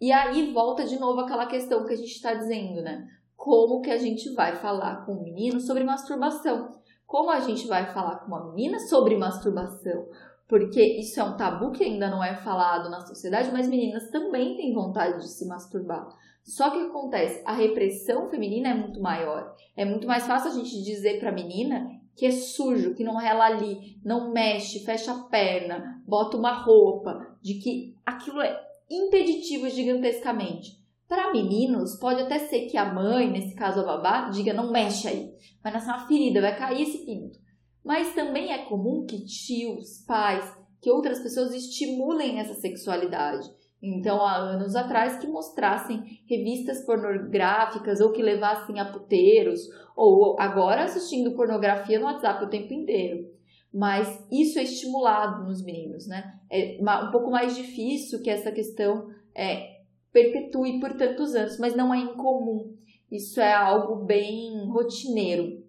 E 0.00 0.10
aí 0.10 0.52
volta 0.52 0.84
de 0.84 0.98
novo 0.98 1.20
aquela 1.20 1.46
questão 1.46 1.84
que 1.84 1.92
a 1.92 1.96
gente 1.96 2.12
está 2.12 2.34
dizendo, 2.34 2.80
né? 2.82 3.06
Como 3.36 3.80
que 3.80 3.90
a 3.90 3.98
gente 3.98 4.32
vai 4.34 4.56
falar 4.56 5.04
com 5.04 5.12
o 5.12 5.22
menino 5.22 5.60
sobre 5.60 5.84
masturbação? 5.84 6.80
Como 7.12 7.30
a 7.30 7.40
gente 7.40 7.66
vai 7.66 7.92
falar 7.92 8.20
com 8.20 8.28
uma 8.28 8.42
menina 8.54 8.78
sobre 8.78 9.18
masturbação? 9.18 10.06
Porque 10.48 10.82
isso 10.82 11.20
é 11.20 11.22
um 11.22 11.36
tabu 11.36 11.70
que 11.70 11.84
ainda 11.84 12.08
não 12.08 12.24
é 12.24 12.36
falado 12.36 12.88
na 12.88 13.02
sociedade, 13.02 13.50
mas 13.52 13.68
meninas 13.68 14.10
também 14.10 14.56
têm 14.56 14.72
vontade 14.72 15.18
de 15.18 15.28
se 15.28 15.46
masturbar. 15.46 16.08
Só 16.42 16.70
que 16.70 16.78
acontece? 16.78 17.42
A 17.44 17.52
repressão 17.52 18.30
feminina 18.30 18.70
é 18.70 18.74
muito 18.74 18.98
maior. 18.98 19.54
É 19.76 19.84
muito 19.84 20.06
mais 20.06 20.26
fácil 20.26 20.52
a 20.52 20.54
gente 20.54 20.82
dizer 20.82 21.20
para 21.20 21.28
a 21.28 21.34
menina 21.34 21.86
que 22.16 22.24
é 22.24 22.30
sujo, 22.30 22.94
que 22.94 23.04
não 23.04 23.16
rela 23.16 23.44
ali, 23.44 24.00
não 24.02 24.32
mexe, 24.32 24.82
fecha 24.82 25.12
a 25.12 25.24
perna, 25.24 26.02
bota 26.06 26.38
uma 26.38 26.62
roupa, 26.62 27.36
de 27.42 27.58
que 27.58 27.94
aquilo 28.06 28.40
é 28.40 28.58
impeditivo 28.90 29.68
gigantescamente. 29.68 30.81
Para 31.12 31.30
meninos, 31.30 31.96
pode 31.96 32.22
até 32.22 32.38
ser 32.38 32.60
que 32.68 32.78
a 32.78 32.90
mãe, 32.90 33.30
nesse 33.30 33.54
caso 33.54 33.80
a 33.80 33.84
babá, 33.84 34.30
diga 34.30 34.54
não 34.54 34.72
mexe 34.72 35.06
aí, 35.06 35.30
vai 35.62 35.70
nascer 35.70 35.90
uma 35.90 36.06
ferida, 36.06 36.40
vai 36.40 36.56
cair 36.56 36.84
esse 36.84 37.04
pinto. 37.04 37.38
Mas 37.84 38.14
também 38.14 38.50
é 38.50 38.64
comum 38.64 39.04
que 39.04 39.22
tios, 39.26 40.02
pais, 40.06 40.42
que 40.80 40.90
outras 40.90 41.20
pessoas 41.20 41.52
estimulem 41.52 42.38
essa 42.38 42.54
sexualidade. 42.54 43.46
Então, 43.82 44.22
há 44.22 44.36
anos 44.36 44.74
atrás, 44.74 45.18
que 45.18 45.26
mostrassem 45.26 46.02
revistas 46.26 46.82
pornográficas 46.86 48.00
ou 48.00 48.10
que 48.10 48.22
levassem 48.22 48.80
a 48.80 48.90
puteiros, 48.90 49.60
ou 49.94 50.40
agora 50.40 50.84
assistindo 50.84 51.36
pornografia 51.36 52.00
no 52.00 52.06
WhatsApp 52.06 52.42
o 52.42 52.48
tempo 52.48 52.72
inteiro. 52.72 53.28
Mas 53.70 54.08
isso 54.32 54.58
é 54.58 54.62
estimulado 54.62 55.44
nos 55.44 55.62
meninos, 55.62 56.06
né? 56.06 56.40
É 56.50 56.78
um 56.80 57.10
pouco 57.10 57.30
mais 57.30 57.54
difícil 57.54 58.22
que 58.22 58.30
essa 58.30 58.50
questão 58.50 59.10
é, 59.34 59.71
perpetue 60.12 60.78
por 60.78 60.92
tantos 60.94 61.34
anos, 61.34 61.58
mas 61.58 61.74
não 61.74 61.92
é 61.92 61.98
incomum. 61.98 62.76
Isso 63.10 63.40
é 63.40 63.52
algo 63.52 64.04
bem 64.04 64.68
rotineiro. 64.68 65.62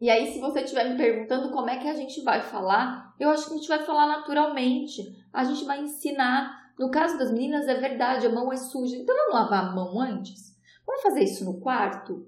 E 0.00 0.08
aí, 0.08 0.32
se 0.32 0.40
você 0.40 0.60
estiver 0.60 0.90
me 0.90 0.96
perguntando 0.96 1.50
como 1.50 1.68
é 1.68 1.78
que 1.78 1.88
a 1.88 1.94
gente 1.94 2.22
vai 2.22 2.40
falar, 2.40 3.14
eu 3.20 3.30
acho 3.30 3.46
que 3.46 3.52
a 3.52 3.56
gente 3.56 3.68
vai 3.68 3.80
falar 3.80 4.06
naturalmente. 4.06 5.02
A 5.32 5.44
gente 5.44 5.64
vai 5.64 5.82
ensinar 5.82 6.60
no 6.80 6.90
caso 6.90 7.18
das 7.18 7.30
meninas, 7.30 7.68
é 7.68 7.74
verdade, 7.74 8.26
a 8.26 8.32
mão 8.32 8.50
é 8.50 8.56
suja. 8.56 8.96
Então 8.96 9.14
vamos 9.14 9.34
lavar 9.34 9.66
a 9.66 9.74
mão 9.74 10.00
antes? 10.00 10.58
Vamos 10.86 11.02
fazer 11.02 11.24
isso 11.24 11.44
no 11.44 11.60
quarto? 11.60 12.26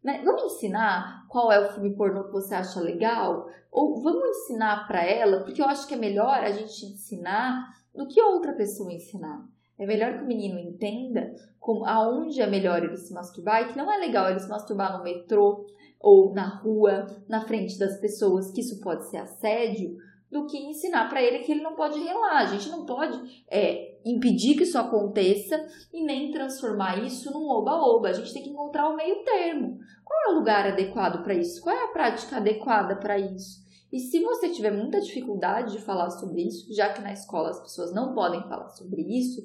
Né? 0.00 0.22
Vamos 0.24 0.54
ensinar 0.54 1.26
qual 1.28 1.50
é 1.50 1.58
o 1.58 1.72
filme 1.72 1.96
pornô 1.96 2.26
que 2.26 2.30
você 2.30 2.54
acha 2.54 2.80
legal? 2.80 3.48
Ou 3.72 4.00
vamos 4.00 4.24
ensinar 4.24 4.86
para 4.86 5.04
ela, 5.04 5.42
porque 5.42 5.60
eu 5.60 5.66
acho 5.66 5.88
que 5.88 5.94
é 5.94 5.96
melhor 5.96 6.44
a 6.44 6.52
gente 6.52 6.86
ensinar 6.86 7.74
do 7.92 8.06
que 8.06 8.22
outra 8.22 8.52
pessoa 8.52 8.92
ensinar. 8.92 9.44
É 9.78 9.86
melhor 9.86 10.18
que 10.18 10.24
o 10.24 10.26
menino 10.26 10.58
entenda 10.58 11.34
como, 11.58 11.84
aonde 11.84 12.40
é 12.40 12.46
melhor 12.46 12.82
ele 12.82 12.96
se 12.96 13.12
masturbar 13.12 13.62
e 13.62 13.72
que 13.72 13.78
não 13.78 13.90
é 13.90 13.98
legal 13.98 14.28
ele 14.28 14.40
se 14.40 14.48
masturbar 14.48 14.96
no 14.96 15.04
metrô 15.04 15.66
ou 16.00 16.32
na 16.34 16.48
rua, 16.56 17.06
na 17.28 17.46
frente 17.46 17.78
das 17.78 17.98
pessoas, 18.00 18.50
que 18.50 18.60
isso 18.60 18.80
pode 18.80 19.08
ser 19.08 19.18
assédio, 19.18 19.96
do 20.32 20.46
que 20.46 20.56
ensinar 20.56 21.10
para 21.10 21.22
ele 21.22 21.40
que 21.40 21.52
ele 21.52 21.62
não 21.62 21.76
pode 21.76 22.00
relar. 22.00 22.38
A 22.38 22.46
gente 22.46 22.70
não 22.70 22.86
pode 22.86 23.44
é, 23.50 23.98
impedir 24.04 24.56
que 24.56 24.62
isso 24.62 24.78
aconteça 24.78 25.62
e 25.92 26.02
nem 26.02 26.30
transformar 26.30 27.04
isso 27.04 27.30
num 27.30 27.48
oba-oba. 27.50 28.08
A 28.08 28.12
gente 28.14 28.32
tem 28.32 28.42
que 28.42 28.48
encontrar 28.48 28.88
o 28.88 28.96
meio 28.96 29.22
termo. 29.24 29.78
Qual 30.02 30.20
é 30.24 30.32
o 30.32 30.38
lugar 30.38 30.66
adequado 30.66 31.22
para 31.22 31.34
isso? 31.34 31.62
Qual 31.62 31.76
é 31.76 31.84
a 31.84 31.92
prática 31.92 32.38
adequada 32.38 32.96
para 32.96 33.18
isso? 33.18 33.62
E 33.92 34.00
se 34.00 34.20
você 34.20 34.48
tiver 34.48 34.70
muita 34.70 35.02
dificuldade 35.02 35.72
de 35.72 35.84
falar 35.84 36.08
sobre 36.08 36.42
isso, 36.42 36.74
já 36.74 36.90
que 36.94 37.02
na 37.02 37.12
escola 37.12 37.50
as 37.50 37.60
pessoas 37.60 37.94
não 37.94 38.14
podem 38.14 38.42
falar 38.48 38.70
sobre 38.70 39.02
isso, 39.02 39.42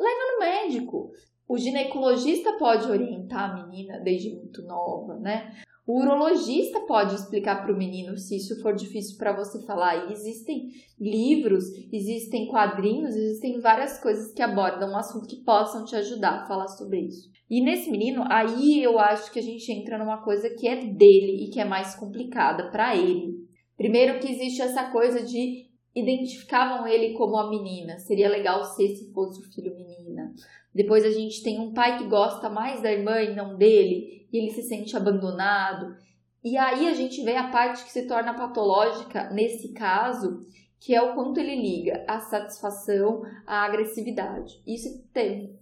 leva 0.00 0.32
no 0.32 0.38
médico. 0.40 1.10
O 1.48 1.58
ginecologista 1.58 2.56
pode 2.58 2.88
orientar 2.88 3.50
a 3.50 3.66
menina 3.66 4.00
desde 4.00 4.34
muito 4.34 4.62
nova, 4.62 5.18
né? 5.18 5.52
O 5.86 6.00
urologista 6.00 6.78
pode 6.86 7.16
explicar 7.16 7.62
para 7.62 7.72
o 7.72 7.76
menino 7.76 8.16
se 8.16 8.36
isso 8.36 8.62
for 8.62 8.74
difícil 8.74 9.18
para 9.18 9.34
você 9.34 9.60
falar. 9.66 10.08
E 10.08 10.12
existem 10.12 10.68
livros, 11.00 11.64
existem 11.92 12.46
quadrinhos, 12.46 13.16
existem 13.16 13.60
várias 13.60 14.00
coisas 14.00 14.32
que 14.32 14.40
abordam 14.40 14.92
um 14.92 14.96
assunto 14.96 15.26
que 15.26 15.42
possam 15.42 15.84
te 15.84 15.96
ajudar 15.96 16.42
a 16.42 16.46
falar 16.46 16.68
sobre 16.68 17.00
isso. 17.00 17.28
E 17.50 17.60
nesse 17.60 17.90
menino, 17.90 18.22
aí 18.28 18.80
eu 18.80 19.00
acho 19.00 19.32
que 19.32 19.40
a 19.40 19.42
gente 19.42 19.72
entra 19.72 19.98
numa 19.98 20.22
coisa 20.22 20.48
que 20.50 20.68
é 20.68 20.76
dele 20.76 21.44
e 21.44 21.50
que 21.50 21.58
é 21.58 21.64
mais 21.64 21.96
complicada 21.96 22.70
para 22.70 22.96
ele. 22.96 23.34
Primeiro 23.76 24.20
que 24.20 24.30
existe 24.30 24.62
essa 24.62 24.92
coisa 24.92 25.24
de 25.24 25.69
identificavam 25.94 26.86
ele 26.86 27.14
como 27.14 27.36
a 27.36 27.50
menina. 27.50 27.98
Seria 27.98 28.28
legal 28.28 28.64
ser 28.64 28.88
se 28.88 29.12
fosse 29.12 29.40
o 29.40 29.52
filho 29.52 29.74
menina. 29.74 30.32
Depois 30.74 31.04
a 31.04 31.10
gente 31.10 31.42
tem 31.42 31.58
um 31.58 31.72
pai 31.72 31.98
que 31.98 32.08
gosta 32.08 32.48
mais 32.48 32.80
da 32.80 32.92
irmã 32.92 33.20
e 33.20 33.34
não 33.34 33.56
dele, 33.56 34.28
e 34.32 34.38
ele 34.38 34.50
se 34.50 34.62
sente 34.62 34.96
abandonado. 34.96 35.96
E 36.42 36.56
aí 36.56 36.88
a 36.88 36.94
gente 36.94 37.22
vê 37.22 37.36
a 37.36 37.48
parte 37.48 37.84
que 37.84 37.90
se 37.90 38.06
torna 38.06 38.34
patológica 38.34 39.28
nesse 39.30 39.72
caso, 39.72 40.46
que 40.78 40.94
é 40.94 41.02
o 41.02 41.14
quanto 41.14 41.38
ele 41.38 41.56
liga 41.56 42.04
a 42.08 42.20
satisfação 42.20 43.22
à 43.46 43.64
agressividade. 43.64 44.62
Isso 44.66 45.04
tem. 45.12 45.58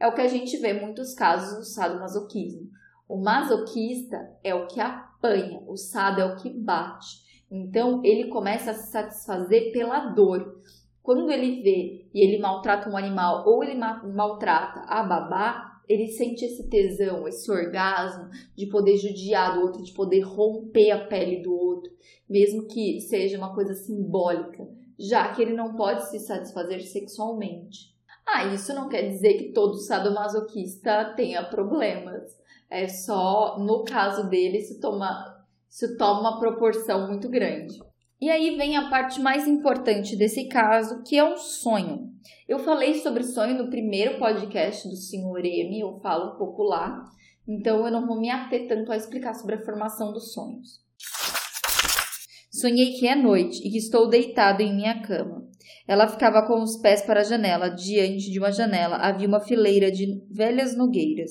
É 0.00 0.06
o 0.06 0.14
que 0.14 0.20
a 0.20 0.28
gente 0.28 0.56
vê 0.56 0.72
em 0.72 0.80
muitos 0.80 1.14
casos 1.14 1.58
no 1.58 1.64
sadomasoquismo. 1.64 2.68
O 3.08 3.16
masoquista 3.16 4.18
é 4.42 4.54
o 4.54 4.66
que 4.66 4.80
apanha, 4.80 5.62
o 5.66 5.76
sado 5.76 6.20
é 6.20 6.24
o 6.24 6.36
que 6.36 6.50
bate. 6.50 7.27
Então 7.50 8.02
ele 8.04 8.28
começa 8.28 8.70
a 8.70 8.74
se 8.74 8.90
satisfazer 8.90 9.72
pela 9.72 10.10
dor. 10.10 10.60
Quando 11.02 11.30
ele 11.30 11.62
vê 11.62 12.06
e 12.12 12.26
ele 12.26 12.38
maltrata 12.38 12.90
um 12.90 12.96
animal 12.96 13.44
ou 13.46 13.64
ele 13.64 13.74
maltrata 13.74 14.80
a 14.80 15.02
babá, 15.02 15.80
ele 15.88 16.08
sente 16.08 16.44
esse 16.44 16.68
tesão, 16.68 17.26
esse 17.26 17.50
orgasmo 17.50 18.28
de 18.54 18.66
poder 18.66 18.98
judiar 18.98 19.54
do 19.54 19.62
outro, 19.62 19.82
de 19.82 19.92
poder 19.92 20.20
romper 20.20 20.90
a 20.90 21.06
pele 21.06 21.42
do 21.42 21.54
outro, 21.54 21.90
mesmo 22.28 22.66
que 22.66 23.00
seja 23.00 23.38
uma 23.38 23.54
coisa 23.54 23.72
simbólica, 23.72 24.68
já 24.98 25.32
que 25.32 25.40
ele 25.40 25.54
não 25.54 25.74
pode 25.74 26.10
se 26.10 26.18
satisfazer 26.18 26.82
sexualmente. 26.82 27.96
Ah, 28.26 28.44
isso 28.52 28.74
não 28.74 28.90
quer 28.90 29.08
dizer 29.08 29.38
que 29.38 29.52
todo 29.52 29.78
sadomasoquista 29.78 31.14
tenha 31.16 31.42
problemas. 31.42 32.36
É 32.68 32.86
só 32.86 33.58
no 33.58 33.82
caso 33.84 34.28
dele 34.28 34.60
se 34.60 34.78
toma, 34.78 35.37
se 35.68 35.96
toma 35.96 36.20
uma 36.20 36.38
proporção 36.38 37.06
muito 37.08 37.28
grande. 37.28 37.78
E 38.20 38.28
aí 38.28 38.56
vem 38.56 38.76
a 38.76 38.90
parte 38.90 39.20
mais 39.20 39.46
importante 39.46 40.16
desse 40.16 40.48
caso, 40.48 41.02
que 41.04 41.16
é 41.16 41.24
um 41.24 41.36
sonho. 41.36 42.10
Eu 42.48 42.58
falei 42.58 42.94
sobre 42.94 43.22
sonho 43.22 43.56
no 43.56 43.70
primeiro 43.70 44.18
podcast 44.18 44.88
do 44.88 44.96
Sr. 44.96 45.44
M, 45.44 45.80
eu 45.80 46.00
falo 46.00 46.34
um 46.34 46.38
pouco 46.38 46.64
lá, 46.64 47.04
então 47.46 47.84
eu 47.86 47.92
não 47.92 48.06
vou 48.06 48.20
me 48.20 48.28
ater 48.28 48.66
tanto 48.66 48.90
a 48.90 48.96
explicar 48.96 49.34
sobre 49.34 49.54
a 49.54 49.64
formação 49.64 50.12
dos 50.12 50.32
sonhos. 50.32 50.80
Sonhei 52.50 52.94
que 52.94 53.06
é 53.06 53.14
noite 53.14 53.60
e 53.64 53.70
que 53.70 53.78
estou 53.78 54.08
deitado 54.08 54.62
em 54.62 54.74
minha 54.74 55.00
cama. 55.02 55.46
Ela 55.86 56.08
ficava 56.08 56.44
com 56.44 56.60
os 56.60 56.76
pés 56.76 57.02
para 57.02 57.20
a 57.20 57.24
janela. 57.24 57.68
Diante 57.68 58.30
de 58.30 58.38
uma 58.38 58.50
janela 58.50 58.96
havia 58.96 59.28
uma 59.28 59.40
fileira 59.40 59.92
de 59.92 60.22
velhas 60.28 60.76
nogueiras. 60.76 61.30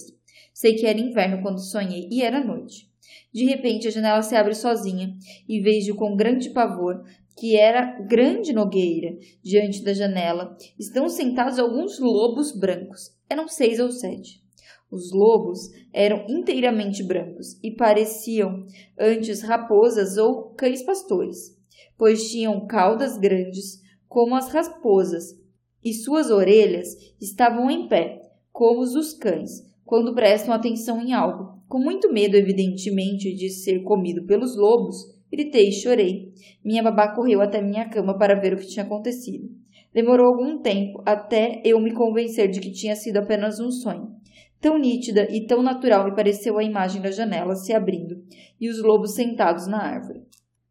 Sei 0.53 0.73
que 0.73 0.85
era 0.85 0.97
inverno 0.97 1.41
quando 1.41 1.59
sonhei 1.59 2.07
e 2.09 2.23
era 2.23 2.43
noite. 2.43 2.89
De 3.33 3.45
repente 3.45 3.87
a 3.87 3.91
janela 3.91 4.21
se 4.21 4.35
abre 4.35 4.53
sozinha 4.53 5.15
e 5.47 5.59
vejo 5.59 5.95
com 5.95 6.15
grande 6.15 6.49
pavor 6.51 7.03
que 7.37 7.55
era 7.55 7.99
grande 8.01 8.51
nogueira. 8.51 9.15
Diante 9.43 9.83
da 9.83 9.93
janela 9.93 10.57
estão 10.77 11.07
sentados 11.07 11.59
alguns 11.59 11.99
lobos 11.99 12.51
brancos. 12.51 13.11
Eram 13.29 13.47
seis 13.47 13.79
ou 13.79 13.91
sete. 13.91 14.41
Os 14.89 15.11
lobos 15.11 15.69
eram 15.93 16.25
inteiramente 16.29 17.03
brancos 17.03 17.59
e 17.61 17.71
pareciam 17.71 18.65
antes 18.97 19.41
raposas 19.41 20.17
ou 20.17 20.51
cães 20.51 20.81
pastores, 20.81 21.57
pois 21.97 22.31
tinham 22.31 22.65
caudas 22.65 23.17
grandes 23.17 23.81
como 24.07 24.33
as 24.33 24.49
raposas 24.49 25.37
e 25.83 25.93
suas 25.93 26.31
orelhas 26.31 26.95
estavam 27.19 27.69
em 27.69 27.87
pé, 27.87 28.21
como 28.51 28.81
os 28.81 28.93
dos 28.93 29.13
cães, 29.13 29.63
quando 29.85 30.15
prestam 30.15 30.53
atenção 30.53 31.01
em 31.01 31.13
algo. 31.13 31.56
Com 31.67 31.79
muito 31.79 32.11
medo, 32.11 32.37
evidentemente, 32.37 33.33
de 33.35 33.49
ser 33.49 33.83
comido 33.83 34.25
pelos 34.25 34.55
lobos, 34.55 34.95
gritei 35.29 35.67
e 35.67 35.73
chorei. 35.73 36.31
Minha 36.63 36.81
babá 36.81 37.13
correu 37.13 37.41
até 37.41 37.61
minha 37.61 37.89
cama 37.89 38.17
para 38.17 38.39
ver 38.39 38.53
o 38.53 38.57
que 38.57 38.67
tinha 38.67 38.85
acontecido. 38.85 39.49
Demorou 39.93 40.27
algum 40.27 40.61
tempo 40.61 41.01
até 41.05 41.61
eu 41.65 41.81
me 41.81 41.93
convencer 41.93 42.49
de 42.49 42.61
que 42.61 42.71
tinha 42.71 42.95
sido 42.95 43.17
apenas 43.17 43.59
um 43.59 43.69
sonho. 43.69 44.15
Tão 44.61 44.77
nítida 44.77 45.27
e 45.29 45.45
tão 45.45 45.61
natural 45.61 46.05
me 46.05 46.15
pareceu 46.15 46.57
a 46.57 46.63
imagem 46.63 47.01
da 47.01 47.11
janela 47.11 47.55
se 47.55 47.73
abrindo 47.73 48.23
e 48.59 48.69
os 48.69 48.81
lobos 48.81 49.13
sentados 49.13 49.67
na 49.67 49.81
árvore. 49.81 50.21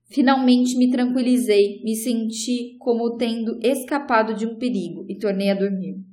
Finalmente 0.08 0.78
me 0.78 0.90
tranquilizei, 0.90 1.82
me 1.84 1.94
senti 1.94 2.76
como 2.78 3.16
tendo 3.16 3.58
escapado 3.62 4.34
de 4.34 4.46
um 4.46 4.56
perigo 4.56 5.04
e 5.08 5.18
tornei 5.18 5.50
a 5.50 5.54
dormir. 5.54 6.05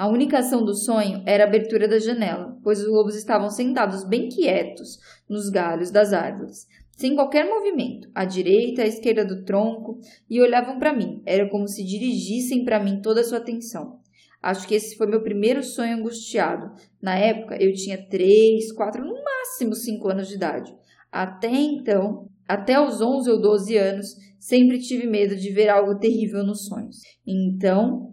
A 0.00 0.08
única 0.08 0.38
ação 0.38 0.64
do 0.64 0.74
sonho 0.74 1.22
era 1.26 1.44
a 1.44 1.46
abertura 1.46 1.86
da 1.86 1.98
janela, 1.98 2.56
pois 2.64 2.80
os 2.80 2.88
lobos 2.88 3.14
estavam 3.14 3.50
sentados 3.50 4.02
bem 4.02 4.30
quietos 4.30 4.98
nos 5.28 5.50
galhos 5.50 5.90
das 5.90 6.14
árvores, 6.14 6.66
sem 6.96 7.14
qualquer 7.14 7.44
movimento, 7.44 8.08
à 8.14 8.24
direita 8.24 8.80
à 8.80 8.86
esquerda 8.86 9.26
do 9.26 9.44
tronco, 9.44 10.00
e 10.30 10.40
olhavam 10.40 10.78
para 10.78 10.96
mim. 10.96 11.20
Era 11.26 11.50
como 11.50 11.68
se 11.68 11.84
dirigissem 11.84 12.64
para 12.64 12.82
mim 12.82 13.02
toda 13.02 13.20
a 13.20 13.24
sua 13.24 13.36
atenção. 13.36 13.98
Acho 14.42 14.66
que 14.66 14.74
esse 14.74 14.96
foi 14.96 15.06
meu 15.06 15.22
primeiro 15.22 15.62
sonho 15.62 15.98
angustiado. 15.98 16.72
Na 17.02 17.18
época, 17.18 17.62
eu 17.62 17.70
tinha 17.74 18.02
três, 18.08 18.72
quatro, 18.72 19.04
no 19.04 19.22
máximo 19.22 19.74
cinco 19.74 20.08
anos 20.08 20.28
de 20.28 20.36
idade. 20.36 20.74
Até 21.12 21.50
então, 21.50 22.26
até 22.48 22.80
os 22.80 23.02
11 23.02 23.30
ou 23.32 23.38
12 23.38 23.76
anos, 23.76 24.16
sempre 24.38 24.78
tive 24.78 25.06
medo 25.06 25.36
de 25.36 25.52
ver 25.52 25.68
algo 25.68 25.98
terrível 25.98 26.42
nos 26.42 26.64
sonhos. 26.64 26.96
Então, 27.26 28.09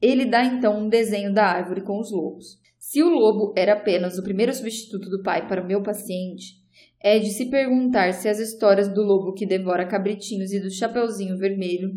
ele 0.00 0.24
dá 0.24 0.44
então 0.44 0.78
um 0.78 0.88
desenho 0.88 1.32
da 1.32 1.44
árvore 1.44 1.82
com 1.82 1.98
os 1.98 2.10
lobos. 2.10 2.58
Se 2.78 3.02
o 3.02 3.08
lobo 3.08 3.52
era 3.56 3.74
apenas 3.74 4.18
o 4.18 4.22
primeiro 4.22 4.54
substituto 4.54 5.10
do 5.10 5.22
pai 5.22 5.46
para 5.46 5.62
o 5.62 5.66
meu 5.66 5.82
paciente, 5.82 6.58
é 7.00 7.18
de 7.18 7.30
se 7.30 7.46
perguntar 7.46 8.12
se 8.12 8.28
as 8.28 8.38
histórias 8.38 8.88
do 8.88 9.02
lobo 9.02 9.32
que 9.32 9.46
devora 9.46 9.86
cabritinhos 9.86 10.52
e 10.52 10.60
do 10.60 10.70
chapeuzinho 10.70 11.36
vermelho 11.36 11.92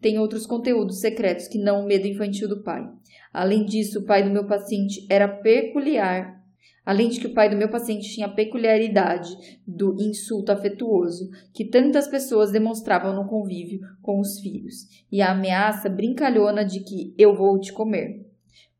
têm 0.00 0.18
outros 0.18 0.46
conteúdos 0.46 1.00
secretos 1.00 1.48
que 1.48 1.58
não 1.58 1.82
o 1.82 1.86
medo 1.86 2.06
infantil 2.06 2.48
do 2.48 2.62
pai. 2.62 2.82
Além 3.32 3.64
disso, 3.64 4.00
o 4.00 4.04
pai 4.04 4.22
do 4.22 4.30
meu 4.30 4.46
paciente 4.46 5.06
era 5.10 5.28
peculiar. 5.28 6.35
Além 6.84 7.08
de 7.08 7.18
que 7.18 7.26
o 7.26 7.34
pai 7.34 7.50
do 7.50 7.56
meu 7.56 7.68
paciente 7.68 8.08
tinha 8.14 8.26
a 8.26 8.32
peculiaridade 8.32 9.28
do 9.66 9.96
insulto 10.00 10.52
afetuoso 10.52 11.28
que 11.52 11.64
tantas 11.64 12.06
pessoas 12.06 12.52
demonstravam 12.52 13.12
no 13.12 13.28
convívio 13.28 13.80
com 14.00 14.20
os 14.20 14.38
filhos, 14.38 14.86
e 15.10 15.20
a 15.20 15.32
ameaça 15.32 15.88
brincalhona 15.88 16.64
de 16.64 16.80
que 16.80 17.12
eu 17.18 17.34
vou 17.34 17.58
te 17.58 17.72
comer 17.72 18.24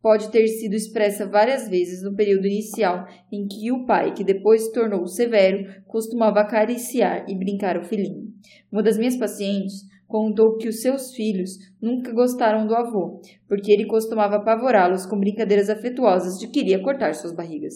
pode 0.07 0.31
ter 0.31 0.47
sido 0.47 0.75
expressa 0.75 1.27
várias 1.27 1.69
vezes 1.69 2.01
no 2.01 2.15
período 2.15 2.47
inicial 2.47 3.09
em 3.33 3.49
que 3.49 3.73
o 3.73 3.85
pai, 3.87 4.15
que 4.15 4.23
depois 4.23 4.63
se 4.63 4.73
tornou 4.73 5.05
severo, 5.09 5.83
costumava 5.85 6.39
acariciar 6.39 7.29
e 7.29 7.35
brincar 7.35 7.77
o 7.77 7.83
filhinho. 7.83 8.33
Uma 8.71 8.85
das 8.85 8.97
minhas 8.97 9.17
pacientes 9.17 9.83
contou 10.07 10.57
que 10.57 10.69
os 10.69 10.81
seus 10.81 11.13
filhos 11.15 11.59
nunca 11.81 12.13
gostaram 12.13 12.67
do 12.67 12.75
avô, 12.75 13.21
porque 13.49 13.73
ele 13.73 13.87
costumava 13.87 14.37
apavorá-los 14.37 15.07
com 15.07 15.19
brincadeiras 15.19 15.69
afetuosas 15.69 16.39
de 16.39 16.49
queria 16.49 16.83
cortar 16.83 17.15
suas 17.15 17.33
barrigas. 17.35 17.75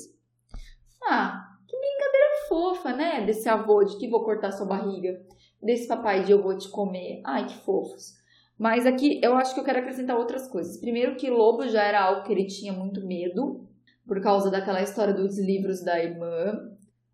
Ah, 1.04 1.42
que 1.66 1.76
brincadeira 1.76 2.26
fofa, 2.48 2.92
né? 2.92 3.24
Desse 3.24 3.48
avô 3.48 3.84
de 3.84 3.98
que 3.98 4.08
vou 4.08 4.24
cortar 4.24 4.52
sua 4.52 4.66
barriga. 4.66 5.20
Desse 5.62 5.86
papai 5.86 6.24
de 6.24 6.32
eu 6.32 6.42
vou 6.42 6.56
te 6.56 6.68
comer. 6.70 7.20
Ai, 7.24 7.46
que 7.46 7.58
fofos. 7.64 8.20
Mas 8.58 8.84
aqui 8.86 9.20
eu 9.22 9.34
acho 9.36 9.54
que 9.54 9.60
eu 9.60 9.64
quero 9.64 9.78
acrescentar 9.78 10.16
outras 10.16 10.46
coisas. 10.46 10.78
Primeiro 10.78 11.16
que 11.16 11.30
lobo 11.30 11.66
já 11.66 11.82
era 11.82 12.02
algo 12.02 12.24
que 12.24 12.32
ele 12.32 12.46
tinha 12.46 12.72
muito 12.72 13.04
medo, 13.06 13.66
por 14.06 14.20
causa 14.20 14.50
daquela 14.50 14.82
história 14.82 15.14
dos 15.14 15.38
livros 15.38 15.82
da 15.82 16.02
irmã. 16.02 16.69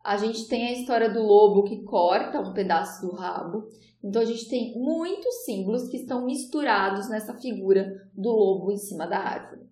A 0.07 0.17
gente 0.17 0.47
tem 0.47 0.69
a 0.69 0.73
história 0.73 1.11
do 1.11 1.21
lobo 1.21 1.65
que 1.65 1.83
corta 1.83 2.39
um 2.39 2.53
pedaço 2.53 3.05
do 3.05 3.13
rabo. 3.13 3.67
Então 4.05 4.23
a 4.23 4.25
gente 4.25 4.49
tem 4.49 4.73
muitos 4.79 5.45
símbolos 5.45 5.89
que 5.89 5.97
estão 5.97 6.25
misturados 6.25 7.09
nessa 7.09 7.35
figura 7.35 8.09
do 8.15 8.31
lobo 8.31 8.71
em 8.71 8.77
cima 8.77 9.05
da 9.05 9.19
árvore. 9.19 9.63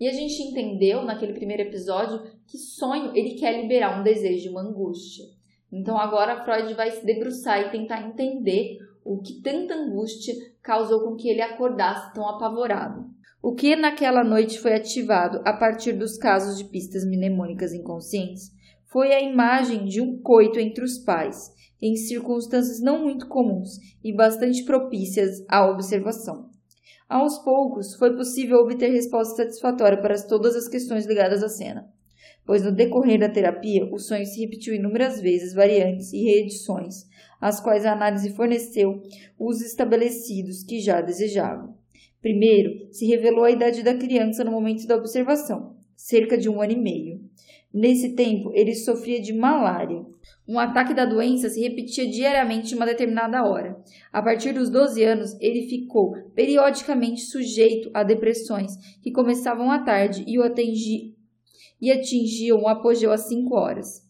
E 0.00 0.08
a 0.08 0.12
gente 0.12 0.42
entendeu 0.42 1.04
naquele 1.04 1.32
primeiro 1.32 1.62
episódio 1.62 2.20
que 2.44 2.58
sonho 2.58 3.12
ele 3.14 3.36
quer 3.36 3.60
liberar 3.60 4.00
um 4.00 4.02
desejo, 4.02 4.50
uma 4.50 4.62
angústia. 4.62 5.26
Então 5.70 5.96
agora 5.96 6.44
Freud 6.44 6.74
vai 6.74 6.90
se 6.90 7.06
debruçar 7.06 7.60
e 7.60 7.70
tentar 7.70 8.02
entender 8.02 8.78
o 9.04 9.20
que 9.20 9.40
tanta 9.42 9.74
angústia 9.74 10.34
causou 10.60 11.04
com 11.04 11.14
que 11.14 11.28
ele 11.28 11.40
acordasse 11.40 12.12
tão 12.12 12.28
apavorado. 12.28 13.04
O 13.40 13.54
que 13.54 13.76
naquela 13.76 14.24
noite 14.24 14.58
foi 14.58 14.74
ativado 14.74 15.40
a 15.44 15.52
partir 15.52 15.92
dos 15.92 16.18
casos 16.18 16.58
de 16.58 16.64
pistas 16.64 17.04
mnemônicas 17.04 17.72
inconscientes 17.72 18.52
foi 18.94 19.12
a 19.12 19.20
imagem 19.20 19.86
de 19.86 20.00
um 20.00 20.16
coito 20.22 20.60
entre 20.60 20.84
os 20.84 20.98
pais, 20.98 21.52
em 21.82 21.96
circunstâncias 21.96 22.80
não 22.80 23.02
muito 23.02 23.26
comuns 23.26 23.70
e 24.04 24.14
bastante 24.14 24.62
propícias 24.62 25.44
à 25.48 25.68
observação. 25.68 26.48
Aos 27.08 27.36
poucos, 27.42 27.96
foi 27.96 28.14
possível 28.14 28.58
obter 28.58 28.92
resposta 28.92 29.42
satisfatória 29.42 30.00
para 30.00 30.14
todas 30.22 30.54
as 30.54 30.68
questões 30.68 31.06
ligadas 31.06 31.42
à 31.42 31.48
cena, 31.48 31.90
pois 32.46 32.62
no 32.62 32.70
decorrer 32.70 33.18
da 33.18 33.28
terapia 33.28 33.84
o 33.92 33.98
sonho 33.98 34.24
se 34.24 34.40
repetiu 34.40 34.72
inúmeras 34.72 35.20
vezes, 35.20 35.54
variantes 35.54 36.12
e 36.12 36.22
reedições, 36.22 37.02
às 37.40 37.58
quais 37.58 37.84
a 37.84 37.94
análise 37.94 38.32
forneceu 38.36 39.02
os 39.36 39.60
estabelecidos 39.60 40.62
que 40.62 40.78
já 40.78 41.00
desejavam. 41.00 41.74
Primeiro, 42.22 42.92
se 42.92 43.06
revelou 43.06 43.42
a 43.42 43.50
idade 43.50 43.82
da 43.82 43.98
criança 43.98 44.44
no 44.44 44.52
momento 44.52 44.86
da 44.86 44.94
observação, 44.94 45.74
cerca 45.96 46.38
de 46.38 46.48
um 46.48 46.62
ano 46.62 46.74
e 46.74 46.80
meio. 46.80 47.13
Nesse 47.74 48.14
tempo, 48.14 48.52
ele 48.54 48.72
sofria 48.72 49.20
de 49.20 49.32
malária. 49.32 50.06
Um 50.46 50.60
ataque 50.60 50.94
da 50.94 51.04
doença 51.04 51.48
se 51.48 51.60
repetia 51.60 52.08
diariamente 52.08 52.72
em 52.72 52.76
uma 52.76 52.86
determinada 52.86 53.42
hora. 53.42 53.76
A 54.12 54.22
partir 54.22 54.52
dos 54.52 54.70
12 54.70 55.02
anos, 55.02 55.36
ele 55.40 55.66
ficou 55.66 56.12
periodicamente 56.36 57.22
sujeito 57.22 57.90
a 57.92 58.04
depressões 58.04 58.76
que 59.02 59.10
começavam 59.10 59.72
à 59.72 59.80
tarde 59.80 60.22
e 60.24 60.38
o 60.38 60.44
atingi, 60.44 61.16
e 61.82 61.90
atingiam 61.90 62.62
o 62.62 62.68
apogeu 62.68 63.10
às 63.10 63.26
5 63.26 63.52
horas. 63.56 64.04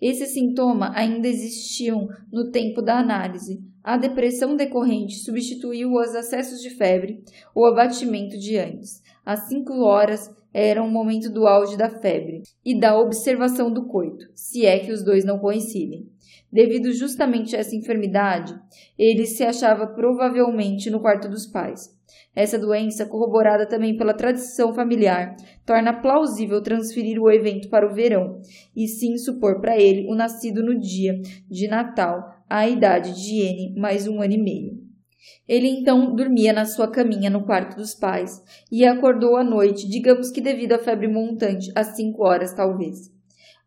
Esse 0.00 0.24
sintoma 0.24 0.90
ainda 0.94 1.28
existiam 1.28 2.08
no 2.32 2.50
tempo 2.50 2.80
da 2.80 2.98
análise. 2.98 3.62
A 3.84 3.98
depressão 3.98 4.56
decorrente 4.56 5.16
substituiu 5.16 5.92
os 5.92 6.14
acessos 6.14 6.62
de 6.62 6.70
febre, 6.70 7.22
o 7.54 7.66
abatimento 7.66 8.38
de 8.38 8.56
antes. 8.56 9.02
Às 9.26 9.48
5 9.48 9.74
horas, 9.82 10.34
era 10.52 10.82
um 10.82 10.90
momento 10.90 11.30
do 11.30 11.46
auge 11.46 11.76
da 11.76 11.88
febre 11.88 12.42
e 12.64 12.78
da 12.78 12.98
observação 12.98 13.72
do 13.72 13.86
coito, 13.86 14.26
se 14.34 14.66
é 14.66 14.78
que 14.78 14.92
os 14.92 15.02
dois 15.02 15.24
não 15.24 15.38
coincidem. 15.38 16.08
Devido 16.52 16.92
justamente 16.92 17.54
a 17.54 17.60
essa 17.60 17.76
enfermidade, 17.76 18.52
ele 18.98 19.24
se 19.24 19.44
achava 19.44 19.86
provavelmente 19.86 20.90
no 20.90 21.00
quarto 21.00 21.28
dos 21.28 21.46
pais. 21.46 21.96
Essa 22.34 22.58
doença, 22.58 23.06
corroborada 23.06 23.66
também 23.66 23.96
pela 23.96 24.14
tradição 24.14 24.74
familiar, 24.74 25.36
torna 25.64 26.00
plausível 26.00 26.60
transferir 26.60 27.20
o 27.20 27.30
evento 27.30 27.68
para 27.68 27.86
o 27.86 27.94
verão 27.94 28.40
e 28.74 28.88
sim 28.88 29.16
supor 29.16 29.60
para 29.60 29.78
ele 29.78 30.06
o 30.08 30.14
nascido 30.14 30.62
no 30.62 30.78
dia 30.78 31.20
de 31.48 31.68
Natal, 31.68 32.42
à 32.48 32.68
idade 32.68 33.14
de 33.14 33.40
N 33.40 33.80
mais 33.80 34.08
um 34.08 34.20
ano 34.20 34.32
e 34.32 34.42
meio. 34.42 34.79
Ele 35.46 35.68
então 35.68 36.14
dormia 36.14 36.52
na 36.52 36.64
sua 36.64 36.90
caminha 36.90 37.30
no 37.30 37.44
quarto 37.44 37.76
dos 37.76 37.94
pais 37.94 38.42
e 38.70 38.84
acordou 38.84 39.36
à 39.36 39.44
noite, 39.44 39.88
digamos 39.88 40.30
que 40.30 40.40
devido 40.40 40.72
à 40.72 40.78
febre 40.78 41.08
montante, 41.08 41.70
às 41.74 41.96
cinco 41.96 42.24
horas 42.24 42.54
talvez. 42.54 43.12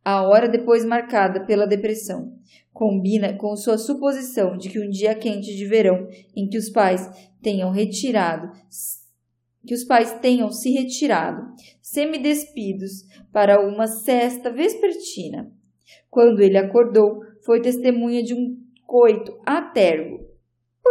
A 0.04 0.22
hora 0.28 0.50
depois 0.50 0.84
marcada 0.84 1.46
pela 1.46 1.68
depressão 1.68 2.34
combina 2.74 3.38
com 3.38 3.56
sua 3.56 3.78
suposição 3.78 4.58
de 4.58 4.70
que 4.70 4.80
um 4.80 4.90
dia 4.90 5.16
quente 5.16 5.56
de 5.56 5.66
verão 5.66 6.08
em 6.36 6.48
que 6.50 6.58
os 6.58 6.70
pais 6.70 7.10
tenham 7.42 7.72
retirado 7.72 8.52
que 9.66 9.74
os 9.74 9.84
pais 9.84 10.14
tenham 10.20 10.52
se 10.52 10.72
retirado, 10.72 11.42
semidespidos, 11.82 13.06
para 13.32 13.66
uma 13.66 13.88
cesta 13.88 14.52
vespertina. 14.52 15.50
Quando 16.10 16.42
ele 16.42 16.58
acordou, 16.58 17.22
foi 17.46 17.62
testemunha 17.62 18.22
de 18.22 18.34
um 18.34 18.58
coito 18.86 19.40
atergo 19.46 20.33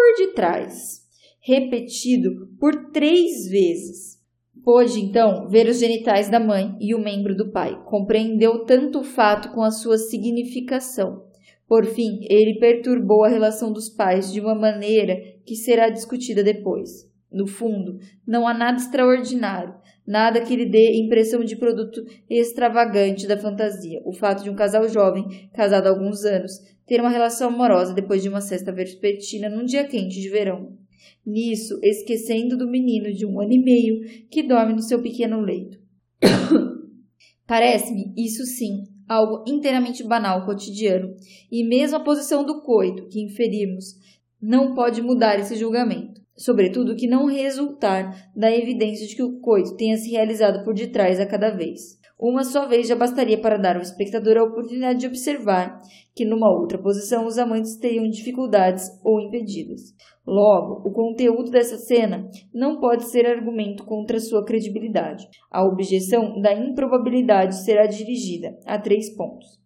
por 0.02 0.26
detrás, 0.26 1.00
repetido 1.40 2.48
por 2.58 2.90
três 2.90 3.46
vezes. 3.48 4.20
Pôde, 4.64 5.00
então, 5.00 5.48
ver 5.48 5.68
os 5.68 5.78
genitais 5.78 6.28
da 6.28 6.40
mãe 6.40 6.76
e 6.80 6.92
o 6.94 6.98
membro 6.98 7.36
do 7.36 7.52
pai. 7.52 7.80
Compreendeu 7.84 8.64
tanto 8.64 9.00
o 9.00 9.04
fato 9.04 9.52
com 9.52 9.62
a 9.62 9.70
sua 9.70 9.98
significação. 9.98 11.24
Por 11.68 11.84
fim, 11.86 12.18
ele 12.28 12.58
perturbou 12.58 13.24
a 13.24 13.28
relação 13.28 13.72
dos 13.72 13.88
pais 13.88 14.32
de 14.32 14.40
uma 14.40 14.54
maneira 14.54 15.16
que 15.46 15.54
será 15.54 15.88
discutida 15.88 16.42
depois. 16.42 17.08
No 17.30 17.46
fundo, 17.46 17.98
não 18.26 18.46
há 18.46 18.52
nada 18.52 18.76
extraordinário, 18.76 19.74
nada 20.06 20.40
que 20.42 20.54
lhe 20.54 20.66
dê 20.66 21.00
impressão 21.04 21.42
de 21.42 21.56
produto 21.56 22.04
extravagante 22.28 23.26
da 23.26 23.38
fantasia. 23.38 24.02
O 24.04 24.12
fato 24.12 24.42
de 24.42 24.50
um 24.50 24.54
casal 24.54 24.86
jovem, 24.88 25.48
casado 25.54 25.86
há 25.86 25.90
alguns 25.90 26.24
anos, 26.24 26.52
ter 26.86 27.00
uma 27.00 27.10
relação 27.10 27.48
amorosa 27.48 27.94
depois 27.94 28.22
de 28.22 28.28
uma 28.28 28.40
cesta 28.40 28.72
vespertina 28.72 29.48
num 29.48 29.64
dia 29.64 29.86
quente 29.86 30.20
de 30.20 30.28
verão. 30.28 30.76
Nisso, 31.24 31.78
esquecendo 31.82 32.56
do 32.56 32.68
menino 32.68 33.12
de 33.12 33.26
um 33.26 33.40
ano 33.40 33.52
e 33.52 33.62
meio 33.62 34.26
que 34.30 34.42
dorme 34.42 34.72
no 34.72 34.82
seu 34.82 35.00
pequeno 35.02 35.40
leito. 35.40 35.78
Parece-me, 37.46 38.12
isso 38.16 38.44
sim, 38.44 38.84
algo 39.08 39.44
inteiramente 39.46 40.02
banal, 40.02 40.44
cotidiano, 40.44 41.14
e 41.50 41.64
mesmo 41.64 41.96
a 41.96 42.00
posição 42.00 42.44
do 42.44 42.62
coito 42.62 43.08
que 43.08 43.20
inferimos 43.20 43.94
não 44.40 44.74
pode 44.74 45.02
mudar 45.02 45.38
esse 45.38 45.54
julgamento 45.56 46.21
sobretudo 46.36 46.96
que 46.96 47.06
não 47.06 47.26
resultar 47.26 48.30
da 48.34 48.50
evidência 48.50 49.06
de 49.06 49.16
que 49.16 49.22
o 49.22 49.38
coito 49.40 49.76
tenha 49.76 49.96
se 49.96 50.10
realizado 50.10 50.64
por 50.64 50.74
detrás 50.74 51.20
a 51.20 51.26
cada 51.26 51.50
vez. 51.50 52.00
Uma 52.18 52.44
só 52.44 52.68
vez 52.68 52.86
já 52.86 52.94
bastaria 52.94 53.36
para 53.36 53.56
dar 53.56 53.74
ao 53.74 53.82
espectador 53.82 54.36
a 54.36 54.44
oportunidade 54.44 55.00
de 55.00 55.06
observar 55.08 55.82
que, 56.14 56.24
numa 56.24 56.48
outra 56.48 56.78
posição, 56.78 57.26
os 57.26 57.36
amantes 57.36 57.76
teriam 57.76 58.08
dificuldades 58.08 58.88
ou 59.02 59.20
impedidas. 59.20 59.92
Logo, 60.24 60.88
o 60.88 60.92
conteúdo 60.92 61.50
dessa 61.50 61.76
cena 61.76 62.30
não 62.54 62.78
pode 62.78 63.10
ser 63.10 63.26
argumento 63.26 63.84
contra 63.84 64.20
sua 64.20 64.44
credibilidade. 64.44 65.28
A 65.50 65.64
objeção 65.64 66.40
da 66.40 66.54
improbabilidade 66.54 67.64
será 67.64 67.86
dirigida 67.86 68.56
a 68.64 68.78
três 68.78 69.10
pontos 69.16 69.61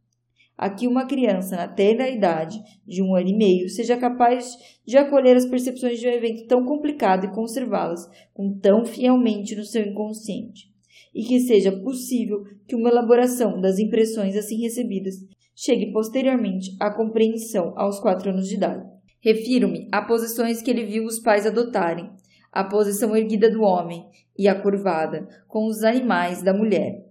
a 0.57 0.71
que 0.71 0.89
uma 0.89 1.07
criança 1.07 1.57
na 1.57 1.69
tenda 1.69 2.09
idade 2.09 2.63
de 2.87 3.03
um 3.03 3.15
ano 3.15 3.29
e 3.29 3.37
meio 3.37 3.69
seja 3.69 3.97
capaz 3.97 4.57
de 4.87 4.97
acolher 4.97 5.37
as 5.37 5.45
percepções 5.45 6.01
de 6.01 6.07
um 6.07 6.11
evento 6.11 6.47
tão 6.47 6.65
complicado 6.65 7.27
e 7.27 7.35
conservá-las 7.35 8.09
com 8.33 8.59
tão 8.59 8.85
fielmente 8.85 9.55
no 9.55 9.65
seu 9.65 9.83
inconsciente, 9.83 10.73
e 11.15 11.25
que 11.25 11.41
seja 11.41 11.73
possível 11.73 12.45
que 12.67 12.75
uma 12.75 12.89
elaboração 12.89 13.61
das 13.61 13.79
impressões 13.79 14.37
assim 14.37 14.61
recebidas 14.63 15.17
chegue 15.55 15.93
posteriormente 15.93 16.77
à 16.81 16.91
compreensão 16.91 17.73
aos 17.77 17.99
quatro 17.99 18.31
anos 18.31 18.49
de 18.49 18.55
idade. 18.55 18.87
Refiro-me 19.21 19.89
a 19.91 20.03
posições 20.03 20.63
que 20.63 20.71
ele 20.71 20.85
viu 20.85 21.05
os 21.05 21.19
pais 21.19 21.47
adotarem, 21.47 22.11
a 22.53 22.65
posição 22.65 23.17
erguida 23.17 23.51
do 23.51 23.63
homem 23.63 24.07
e 24.39 24.47
a 24.47 24.55
curvada, 24.55 25.27
com 25.49 25.67
os 25.67 25.83
animais 25.83 26.43
da 26.43 26.55
mulher. 26.55 27.05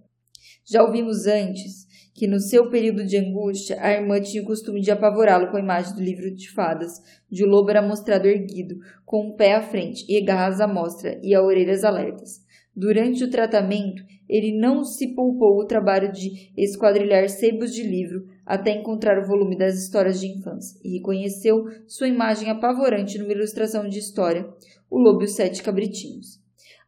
Já 0.64 0.82
ouvimos 0.82 1.26
antes 1.26 1.85
que 2.16 2.26
no 2.26 2.40
seu 2.40 2.70
período 2.70 3.04
de 3.04 3.18
angústia 3.18 3.76
a 3.78 3.92
irmã 3.92 4.18
tinha 4.20 4.42
o 4.42 4.46
costume 4.46 4.80
de 4.80 4.90
apavorá-lo 4.90 5.50
com 5.50 5.58
a 5.58 5.60
imagem 5.60 5.94
do 5.94 6.02
livro 6.02 6.34
de 6.34 6.50
fadas, 6.50 7.02
de 7.30 7.44
o 7.44 7.46
lobo 7.46 7.68
era 7.68 7.82
mostrado 7.82 8.26
erguido, 8.26 8.76
com 9.04 9.18
o 9.18 9.28
um 9.28 9.36
pé 9.36 9.54
à 9.54 9.60
frente 9.60 10.04
e 10.08 10.18
garras 10.24 10.58
à 10.58 10.66
mostra 10.66 11.20
e 11.22 11.34
a 11.34 11.42
orelhas 11.42 11.84
alertas. 11.84 12.44
Durante 12.74 13.22
o 13.22 13.30
tratamento, 13.30 14.02
ele 14.28 14.58
não 14.58 14.82
se 14.82 15.14
poupou 15.14 15.58
o 15.58 15.66
trabalho 15.66 16.10
de 16.10 16.50
esquadrilhar 16.56 17.28
sebos 17.28 17.72
de 17.72 17.82
livro 17.82 18.26
até 18.44 18.70
encontrar 18.70 19.18
o 19.18 19.26
volume 19.26 19.56
das 19.56 19.76
histórias 19.76 20.18
de 20.18 20.26
infância 20.26 20.78
e 20.82 20.96
reconheceu 20.96 21.64
sua 21.86 22.08
imagem 22.08 22.50
apavorante 22.50 23.18
numa 23.18 23.32
ilustração 23.32 23.88
de 23.88 23.98
história, 23.98 24.48
O 24.90 24.98
Lobo 24.98 25.22
e 25.22 25.24
os 25.24 25.34
Sete 25.34 25.62
Cabritinhos. 25.62 26.40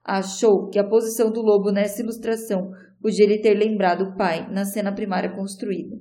Achou 0.03 0.69
que 0.69 0.79
a 0.79 0.85
posição 0.85 1.31
do 1.31 1.43
lobo 1.43 1.71
nessa 1.71 2.01
ilustração 2.01 2.73
podia 3.01 3.25
ele 3.25 3.39
ter 3.39 3.55
lembrado 3.55 4.03
o 4.03 4.17
pai 4.17 4.51
na 4.51 4.65
cena 4.65 4.93
primária 4.93 5.35
construída. 5.35 5.97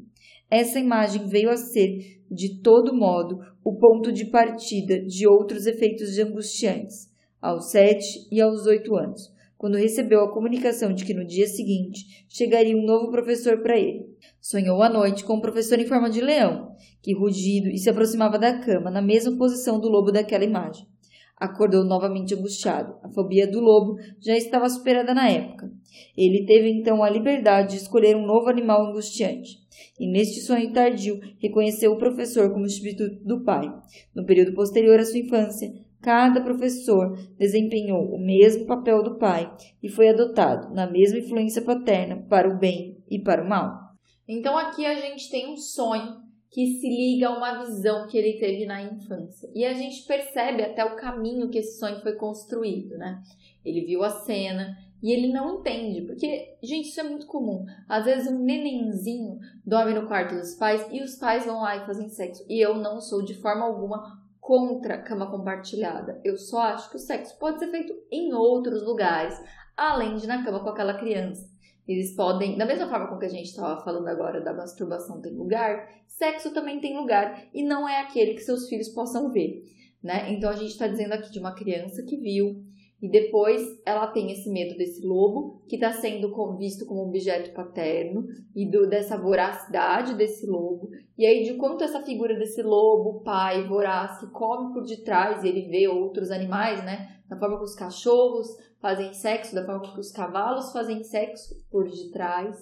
Essa 0.49 0.79
imagem 0.79 1.27
veio 1.27 1.49
a 1.49 1.57
ser, 1.57 2.21
de 2.31 2.61
todo 2.61 2.95
modo, 2.95 3.39
o 3.63 3.75
ponto 3.77 4.11
de 4.11 4.25
partida 4.25 4.99
de 5.01 5.27
outros 5.27 5.65
efeitos 5.65 6.17
angustiantes, 6.17 7.09
aos 7.41 7.71
sete 7.71 8.27
e 8.31 8.39
aos 8.39 8.65
oito 8.65 8.95
anos, 8.95 9.29
quando 9.57 9.75
recebeu 9.75 10.21
a 10.21 10.31
comunicação 10.31 10.93
de 10.93 11.03
que 11.03 11.13
no 11.13 11.25
dia 11.25 11.47
seguinte 11.47 12.25
chegaria 12.29 12.77
um 12.77 12.85
novo 12.85 13.11
professor 13.11 13.61
para 13.61 13.77
ele. 13.77 14.05
Sonhou 14.39 14.81
à 14.81 14.89
noite 14.89 15.25
com 15.25 15.35
um 15.35 15.41
professor 15.41 15.79
em 15.79 15.85
forma 15.85 16.09
de 16.09 16.21
leão, 16.21 16.71
que 17.01 17.13
rugido 17.13 17.67
e 17.67 17.77
se 17.77 17.89
aproximava 17.89 18.39
da 18.39 18.59
cama, 18.59 18.89
na 18.89 19.01
mesma 19.01 19.35
posição 19.37 19.79
do 19.79 19.89
lobo 19.89 20.11
daquela 20.11 20.45
imagem. 20.45 20.87
Acordou 21.37 21.83
novamente 21.83 22.33
angustiado. 22.33 22.95
A 23.03 23.09
fobia 23.09 23.45
do 23.45 23.59
lobo 23.59 23.97
já 24.19 24.35
estava 24.35 24.67
superada 24.67 25.13
na 25.13 25.29
época. 25.29 25.71
Ele 26.17 26.45
teve 26.45 26.69
então 26.69 27.03
a 27.03 27.09
liberdade 27.09 27.75
de 27.75 27.81
escolher 27.81 28.15
um 28.15 28.25
novo 28.25 28.49
animal 28.49 28.87
angustiante. 28.87 29.59
E 29.99 30.11
neste 30.11 30.41
sonho 30.41 30.73
tardio, 30.73 31.19
reconheceu 31.39 31.91
o 31.91 31.97
professor 31.97 32.51
como 32.51 32.67
substituto 32.67 33.23
do 33.23 33.43
pai. 33.43 33.67
No 34.15 34.25
período 34.25 34.53
posterior 34.53 34.99
à 34.99 35.05
sua 35.05 35.19
infância, 35.19 35.71
cada 36.01 36.41
professor 36.41 37.15
desempenhou 37.37 38.13
o 38.13 38.19
mesmo 38.19 38.65
papel 38.65 39.03
do 39.03 39.17
pai 39.17 39.51
e 39.81 39.89
foi 39.89 40.09
adotado 40.09 40.73
na 40.73 40.89
mesma 40.89 41.19
influência 41.19 41.61
paterna 41.61 42.25
para 42.29 42.49
o 42.49 42.57
bem 42.57 42.97
e 43.09 43.19
para 43.19 43.43
o 43.43 43.49
mal. 43.49 43.87
Então 44.27 44.57
aqui 44.57 44.85
a 44.85 44.95
gente 44.95 45.29
tem 45.29 45.51
um 45.51 45.57
sonho 45.57 46.26
que 46.51 46.65
se 46.65 46.87
liga 46.87 47.27
a 47.27 47.37
uma 47.37 47.63
visão 47.63 48.07
que 48.07 48.17
ele 48.17 48.39
teve 48.39 48.65
na 48.65 48.81
infância. 48.81 49.49
E 49.53 49.65
a 49.65 49.73
gente 49.73 50.05
percebe 50.07 50.63
até 50.63 50.83
o 50.85 50.95
caminho 50.95 51.49
que 51.49 51.57
esse 51.57 51.77
sonho 51.79 52.01
foi 52.01 52.13
construído, 52.13 52.97
né? 52.97 53.21
Ele 53.63 53.85
viu 53.85 54.03
a 54.03 54.09
cena 54.09 54.77
e 55.03 55.11
ele 55.11 55.31
não 55.31 55.59
entende, 55.59 56.01
porque, 56.01 56.55
gente, 56.63 56.87
isso 56.87 56.99
é 56.99 57.03
muito 57.03 57.27
comum. 57.27 57.65
Às 57.87 58.05
vezes 58.05 58.31
um 58.31 58.39
nenenzinho 58.39 59.39
dorme 59.65 59.93
no 59.93 60.07
quarto 60.07 60.35
dos 60.35 60.55
pais 60.55 60.87
e 60.91 61.03
os 61.03 61.15
pais 61.15 61.45
vão 61.45 61.61
lá 61.61 61.75
e 61.75 61.85
fazem 61.85 62.09
sexo. 62.09 62.43
E 62.49 62.59
eu 62.59 62.75
não 62.75 62.99
sou 62.99 63.23
de 63.23 63.35
forma 63.35 63.65
alguma 63.65 64.19
contra 64.39 65.01
cama 65.01 65.29
compartilhada. 65.29 66.19
Eu 66.23 66.37
só 66.37 66.61
acho 66.61 66.89
que 66.89 66.95
o 66.95 66.99
sexo 66.99 67.37
pode 67.37 67.59
ser 67.59 67.69
feito 67.69 67.93
em 68.09 68.33
outros 68.33 68.81
lugares, 68.81 69.37
além 69.75 70.15
de 70.15 70.25
na 70.25 70.43
cama 70.43 70.61
com 70.61 70.69
aquela 70.69 70.97
criança. 70.97 71.45
Eles 71.87 72.13
podem, 72.15 72.57
da 72.57 72.65
mesma 72.65 72.89
forma 72.89 73.07
com 73.07 73.17
que 73.17 73.25
a 73.25 73.29
gente 73.29 73.45
estava 73.45 73.81
falando 73.81 74.07
agora 74.07 74.41
da 74.41 74.53
masturbação 74.53 75.21
tem 75.21 75.33
lugar, 75.33 75.87
sexo 76.05 76.53
também 76.53 76.81
tem 76.81 76.97
lugar 76.97 77.47
e 77.53 77.63
não 77.63 77.87
é 77.87 78.01
aquele 78.01 78.33
que 78.33 78.41
seus 78.41 78.67
filhos 78.67 78.89
possam 78.89 79.31
ver, 79.31 79.63
né? 80.03 80.33
Então 80.33 80.49
a 80.49 80.55
gente 80.55 80.71
está 80.71 80.87
dizendo 80.87 81.13
aqui 81.13 81.31
de 81.31 81.39
uma 81.39 81.55
criança 81.55 82.03
que 82.03 82.17
viu 82.17 82.61
e 83.01 83.09
depois 83.09 83.61
ela 83.85 84.07
tem 84.07 84.31
esse 84.31 84.49
medo 84.49 84.75
desse 84.75 85.05
lobo 85.05 85.63
que 85.69 85.75
está 85.75 85.93
sendo 85.93 86.33
visto 86.57 86.85
como 86.85 87.07
objeto 87.07 87.53
paterno 87.53 88.25
e 88.55 88.69
do, 88.69 88.89
dessa 88.89 89.15
voracidade 89.17 90.15
desse 90.15 90.47
lobo 90.47 90.89
e 91.17 91.25
aí 91.25 91.43
de 91.43 91.53
quanto 91.53 91.83
essa 91.83 92.01
figura 92.01 92.35
desse 92.35 92.61
lobo, 92.61 93.21
pai 93.23 93.67
voraz 93.67 94.19
que 94.19 94.27
come 94.31 94.73
por 94.73 94.83
detrás 94.83 95.43
e 95.43 95.47
ele 95.47 95.69
vê 95.69 95.87
outros 95.87 96.31
animais, 96.31 96.83
né? 96.83 97.17
Da 97.29 97.37
forma 97.37 97.57
que 97.57 97.63
os 97.63 97.75
cachorros 97.75 98.47
fazem 98.81 99.13
sexo, 99.13 99.55
da 99.55 99.65
forma 99.65 99.93
que 99.93 99.99
os 99.99 100.11
cavalos 100.11 100.71
fazem 100.71 101.03
sexo 101.03 101.55
por 101.71 101.89
detrás. 101.89 102.55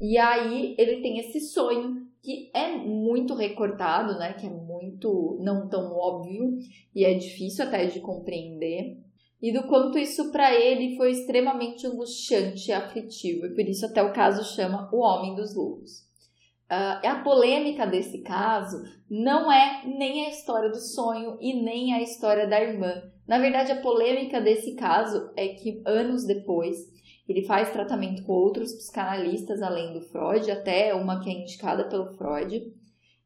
E 0.00 0.16
aí 0.16 0.74
ele 0.78 1.02
tem 1.02 1.18
esse 1.18 1.40
sonho 1.40 2.08
que 2.22 2.50
é 2.54 2.76
muito 2.76 3.34
recortado, 3.34 4.18
né? 4.18 4.34
Que 4.34 4.46
é 4.46 4.50
muito 4.50 5.38
não 5.40 5.68
tão 5.68 5.92
óbvio 5.92 6.58
e 6.94 7.04
é 7.04 7.14
difícil 7.14 7.64
até 7.64 7.86
de 7.86 8.00
compreender. 8.00 8.98
E 9.42 9.52
do 9.52 9.62
quanto 9.64 9.98
isso 9.98 10.30
para 10.30 10.54
ele 10.54 10.96
foi 10.96 11.12
extremamente 11.12 11.86
angustiante 11.86 12.68
e 12.68 12.72
aflitivo, 12.72 13.46
e 13.46 13.54
por 13.54 13.62
isso 13.62 13.86
até 13.86 14.02
o 14.02 14.12
caso 14.12 14.44
chama 14.54 14.90
O 14.92 14.98
Homem 14.98 15.34
dos 15.34 15.54
Lobos. 15.54 16.00
Uh, 16.70 17.02
a 17.04 17.20
polêmica 17.24 17.86
desse 17.86 18.18
caso 18.18 18.84
não 19.10 19.50
é 19.50 19.82
nem 19.86 20.26
a 20.26 20.28
história 20.28 20.68
do 20.68 20.78
sonho 20.78 21.36
e 21.40 21.54
nem 21.54 21.94
a 21.94 22.02
história 22.02 22.46
da 22.46 22.60
irmã, 22.60 23.02
na 23.30 23.38
verdade, 23.38 23.70
a 23.70 23.80
polêmica 23.80 24.40
desse 24.40 24.74
caso 24.74 25.30
é 25.36 25.50
que 25.50 25.80
anos 25.86 26.26
depois 26.26 26.76
ele 27.28 27.46
faz 27.46 27.70
tratamento 27.70 28.24
com 28.24 28.32
outros 28.32 28.72
psicanalistas 28.72 29.62
além 29.62 29.92
do 29.92 30.00
Freud, 30.00 30.50
até 30.50 30.92
uma 30.94 31.20
que 31.20 31.30
é 31.30 31.34
indicada 31.34 31.84
pelo 31.84 32.12
Freud. 32.16 32.60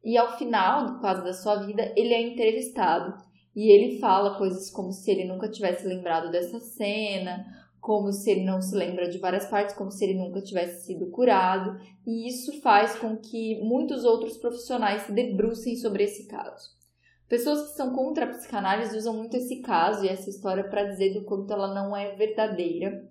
E 0.05 0.19
ao 0.19 0.37
final, 0.37 1.01
caso 1.01 1.25
da 1.25 1.33
sua 1.33 1.64
vida, 1.64 1.90
ele 1.97 2.12
é 2.12 2.21
entrevistado 2.21 3.15
e 3.57 3.73
ele 3.73 3.98
fala 3.98 4.37
coisas 4.37 4.69
como 4.69 4.92
se 4.92 5.11
ele 5.11 5.25
nunca 5.25 5.48
tivesse 5.48 5.87
lembrado 5.87 6.31
dessa 6.31 6.61
cena, 6.61 7.42
como 7.81 8.13
se 8.13 8.31
ele 8.31 8.44
não 8.44 8.61
se 8.61 8.77
lembra 8.77 9.09
de 9.09 9.17
várias 9.17 9.46
partes, 9.46 9.75
como 9.75 9.90
se 9.90 10.05
ele 10.05 10.19
nunca 10.19 10.42
tivesse 10.42 10.85
sido 10.85 11.11
curado, 11.11 11.81
e 12.07 12.29
isso 12.29 12.61
faz 12.61 12.94
com 12.98 13.17
que 13.17 13.59
muitos 13.63 14.05
outros 14.05 14.37
profissionais 14.37 15.05
se 15.05 15.13
debrucem 15.13 15.77
sobre 15.77 16.05
esse 16.05 16.29
caso. 16.29 16.83
Pessoas 17.35 17.62
que 17.62 17.76
são 17.76 17.92
contra 17.92 18.26
a 18.26 18.28
psicanálise 18.28 18.96
usam 18.96 19.12
muito 19.12 19.37
esse 19.37 19.56
caso 19.56 20.04
e 20.04 20.08
essa 20.08 20.30
história 20.30 20.62
para 20.62 20.85
dizer 20.85 21.14
do 21.14 21.24
quanto 21.24 21.52
ela 21.52 21.74
não 21.74 21.96
é 21.96 22.14
verdadeira. 22.14 23.08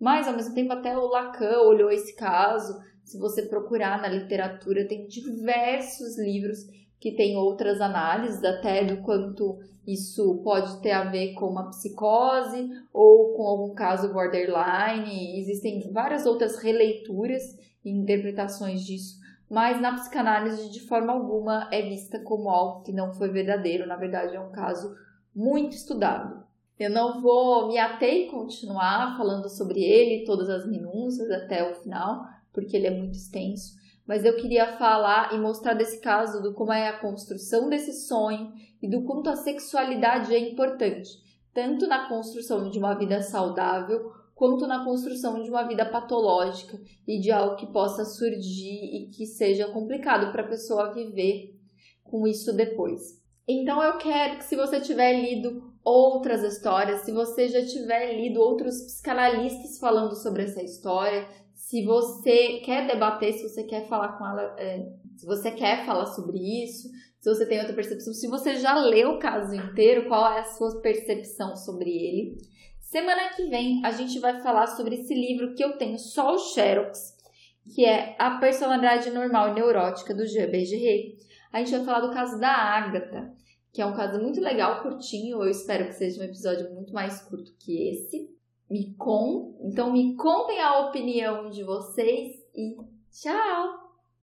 Mas, 0.00 0.26
ao 0.26 0.34
mesmo 0.34 0.54
tempo, 0.54 0.72
até 0.72 0.96
o 0.96 1.06
Lacan 1.06 1.58
olhou 1.66 1.90
esse 1.90 2.16
caso. 2.16 2.78
Se 3.04 3.18
você 3.18 3.42
procurar 3.42 4.00
na 4.00 4.08
literatura, 4.08 4.88
tem 4.88 5.06
diversos 5.06 6.18
livros 6.18 6.60
que 6.98 7.14
tem 7.14 7.36
outras 7.36 7.78
análises 7.78 8.42
até 8.42 8.86
do 8.86 9.02
quanto 9.02 9.58
isso 9.86 10.40
pode 10.42 10.80
ter 10.80 10.92
a 10.92 11.04
ver 11.04 11.34
com 11.34 11.48
uma 11.50 11.68
psicose 11.68 12.70
ou 12.90 13.34
com 13.34 13.42
algum 13.42 13.74
caso 13.74 14.10
borderline. 14.14 15.38
Existem 15.42 15.92
várias 15.92 16.24
outras 16.24 16.56
releituras 16.56 17.42
e 17.84 17.90
interpretações 17.90 18.80
disso, 18.80 19.18
mas 19.50 19.80
na 19.80 19.94
psicanálise 19.94 20.70
de 20.70 20.80
forma 20.80 21.12
alguma 21.12 21.68
é 21.72 21.82
vista 21.82 22.20
como 22.20 22.50
algo 22.50 22.82
que 22.82 22.92
não 22.92 23.12
foi 23.12 23.30
verdadeiro, 23.30 23.86
na 23.86 23.96
verdade 23.96 24.36
é 24.36 24.40
um 24.40 24.52
caso 24.52 24.94
muito 25.34 25.74
estudado. 25.74 26.46
Eu 26.78 26.90
não 26.90 27.20
vou 27.20 27.66
me 27.66 27.78
ater 27.78 28.26
e 28.26 28.30
continuar 28.30 29.16
falando 29.16 29.48
sobre 29.48 29.82
ele, 29.82 30.24
todas 30.24 30.48
as 30.48 30.66
minúcias 30.66 31.30
até 31.30 31.68
o 31.68 31.74
final, 31.74 32.24
porque 32.52 32.76
ele 32.76 32.86
é 32.86 32.90
muito 32.90 33.16
extenso, 33.16 33.74
mas 34.06 34.24
eu 34.24 34.36
queria 34.36 34.76
falar 34.78 35.34
e 35.34 35.38
mostrar 35.38 35.74
desse 35.74 36.00
caso 36.00 36.40
do 36.42 36.54
como 36.54 36.72
é 36.72 36.88
a 36.88 36.98
construção 36.98 37.68
desse 37.68 37.92
sonho 38.06 38.52
e 38.80 38.88
do 38.88 39.02
quanto 39.02 39.28
a 39.28 39.36
sexualidade 39.36 40.34
é 40.34 40.38
importante, 40.38 41.10
tanto 41.52 41.86
na 41.86 42.08
construção 42.08 42.70
de 42.70 42.78
uma 42.78 42.94
vida 42.94 43.22
saudável 43.22 44.12
quanto 44.38 44.68
na 44.68 44.84
construção 44.84 45.42
de 45.42 45.50
uma 45.50 45.66
vida 45.66 45.84
patológica 45.84 46.80
e 47.04 47.18
de 47.18 47.32
algo 47.32 47.56
que 47.56 47.66
possa 47.72 48.04
surgir 48.04 48.84
e 48.84 49.10
que 49.10 49.26
seja 49.26 49.66
complicado 49.72 50.30
para 50.30 50.42
a 50.42 50.48
pessoa 50.48 50.94
viver 50.94 51.58
com 52.04 52.24
isso 52.24 52.54
depois. 52.54 53.20
Então 53.48 53.82
eu 53.82 53.98
quero 53.98 54.38
que 54.38 54.44
se 54.44 54.54
você 54.54 54.80
tiver 54.80 55.20
lido 55.20 55.72
outras 55.82 56.44
histórias, 56.44 57.00
se 57.00 57.10
você 57.10 57.48
já 57.48 57.66
tiver 57.66 58.14
lido 58.14 58.40
outros 58.40 58.80
psicanalistas 58.80 59.76
falando 59.80 60.14
sobre 60.14 60.44
essa 60.44 60.62
história, 60.62 61.26
se 61.52 61.84
você 61.84 62.60
quer 62.64 62.86
debater, 62.86 63.32
se 63.32 63.42
você 63.42 63.64
quer 63.64 63.88
falar 63.88 64.16
com 64.16 64.24
ela, 64.24 64.54
é, 64.56 64.88
se 65.16 65.26
você 65.26 65.50
quer 65.50 65.84
falar 65.84 66.06
sobre 66.06 66.38
isso, 66.38 66.88
se 67.18 67.28
você 67.28 67.44
tem 67.44 67.58
outra 67.58 67.74
percepção, 67.74 68.14
se 68.14 68.28
você 68.28 68.54
já 68.54 68.78
leu 68.78 69.14
o 69.14 69.18
caso 69.18 69.52
inteiro, 69.52 70.06
qual 70.06 70.32
é 70.32 70.40
a 70.40 70.44
sua 70.44 70.80
percepção 70.80 71.56
sobre 71.56 71.90
ele. 71.90 72.36
Semana 72.88 73.28
que 73.36 73.44
vem 73.50 73.84
a 73.84 73.90
gente 73.90 74.18
vai 74.18 74.40
falar 74.40 74.66
sobre 74.66 74.94
esse 74.94 75.14
livro 75.14 75.54
que 75.54 75.62
eu 75.62 75.76
tenho 75.76 75.98
só 75.98 76.32
o 76.32 76.38
Xerox, 76.38 77.14
que 77.74 77.84
é 77.84 78.16
A 78.18 78.38
Personalidade 78.38 79.10
Normal 79.10 79.50
e 79.50 79.54
Neurótica 79.56 80.14
do 80.14 80.26
Jean 80.26 80.50
Berger. 80.50 81.14
A 81.52 81.58
gente 81.58 81.72
vai 81.72 81.84
falar 81.84 82.00
do 82.00 82.14
caso 82.14 82.40
da 82.40 82.48
Agatha, 82.48 83.30
que 83.74 83.82
é 83.82 83.84
um 83.84 83.94
caso 83.94 84.18
muito 84.22 84.40
legal, 84.40 84.82
curtinho. 84.82 85.42
Eu 85.42 85.50
espero 85.50 85.84
que 85.84 85.92
seja 85.92 86.22
um 86.22 86.24
episódio 86.24 86.72
muito 86.72 86.94
mais 86.94 87.20
curto 87.20 87.52
que 87.58 87.90
esse. 87.90 88.30
Me 88.70 88.94
con... 88.94 89.54
Então 89.60 89.92
me 89.92 90.16
contem 90.16 90.58
a 90.58 90.88
opinião 90.88 91.50
de 91.50 91.62
vocês 91.64 92.36
e 92.54 92.74
tchau! 93.12 93.87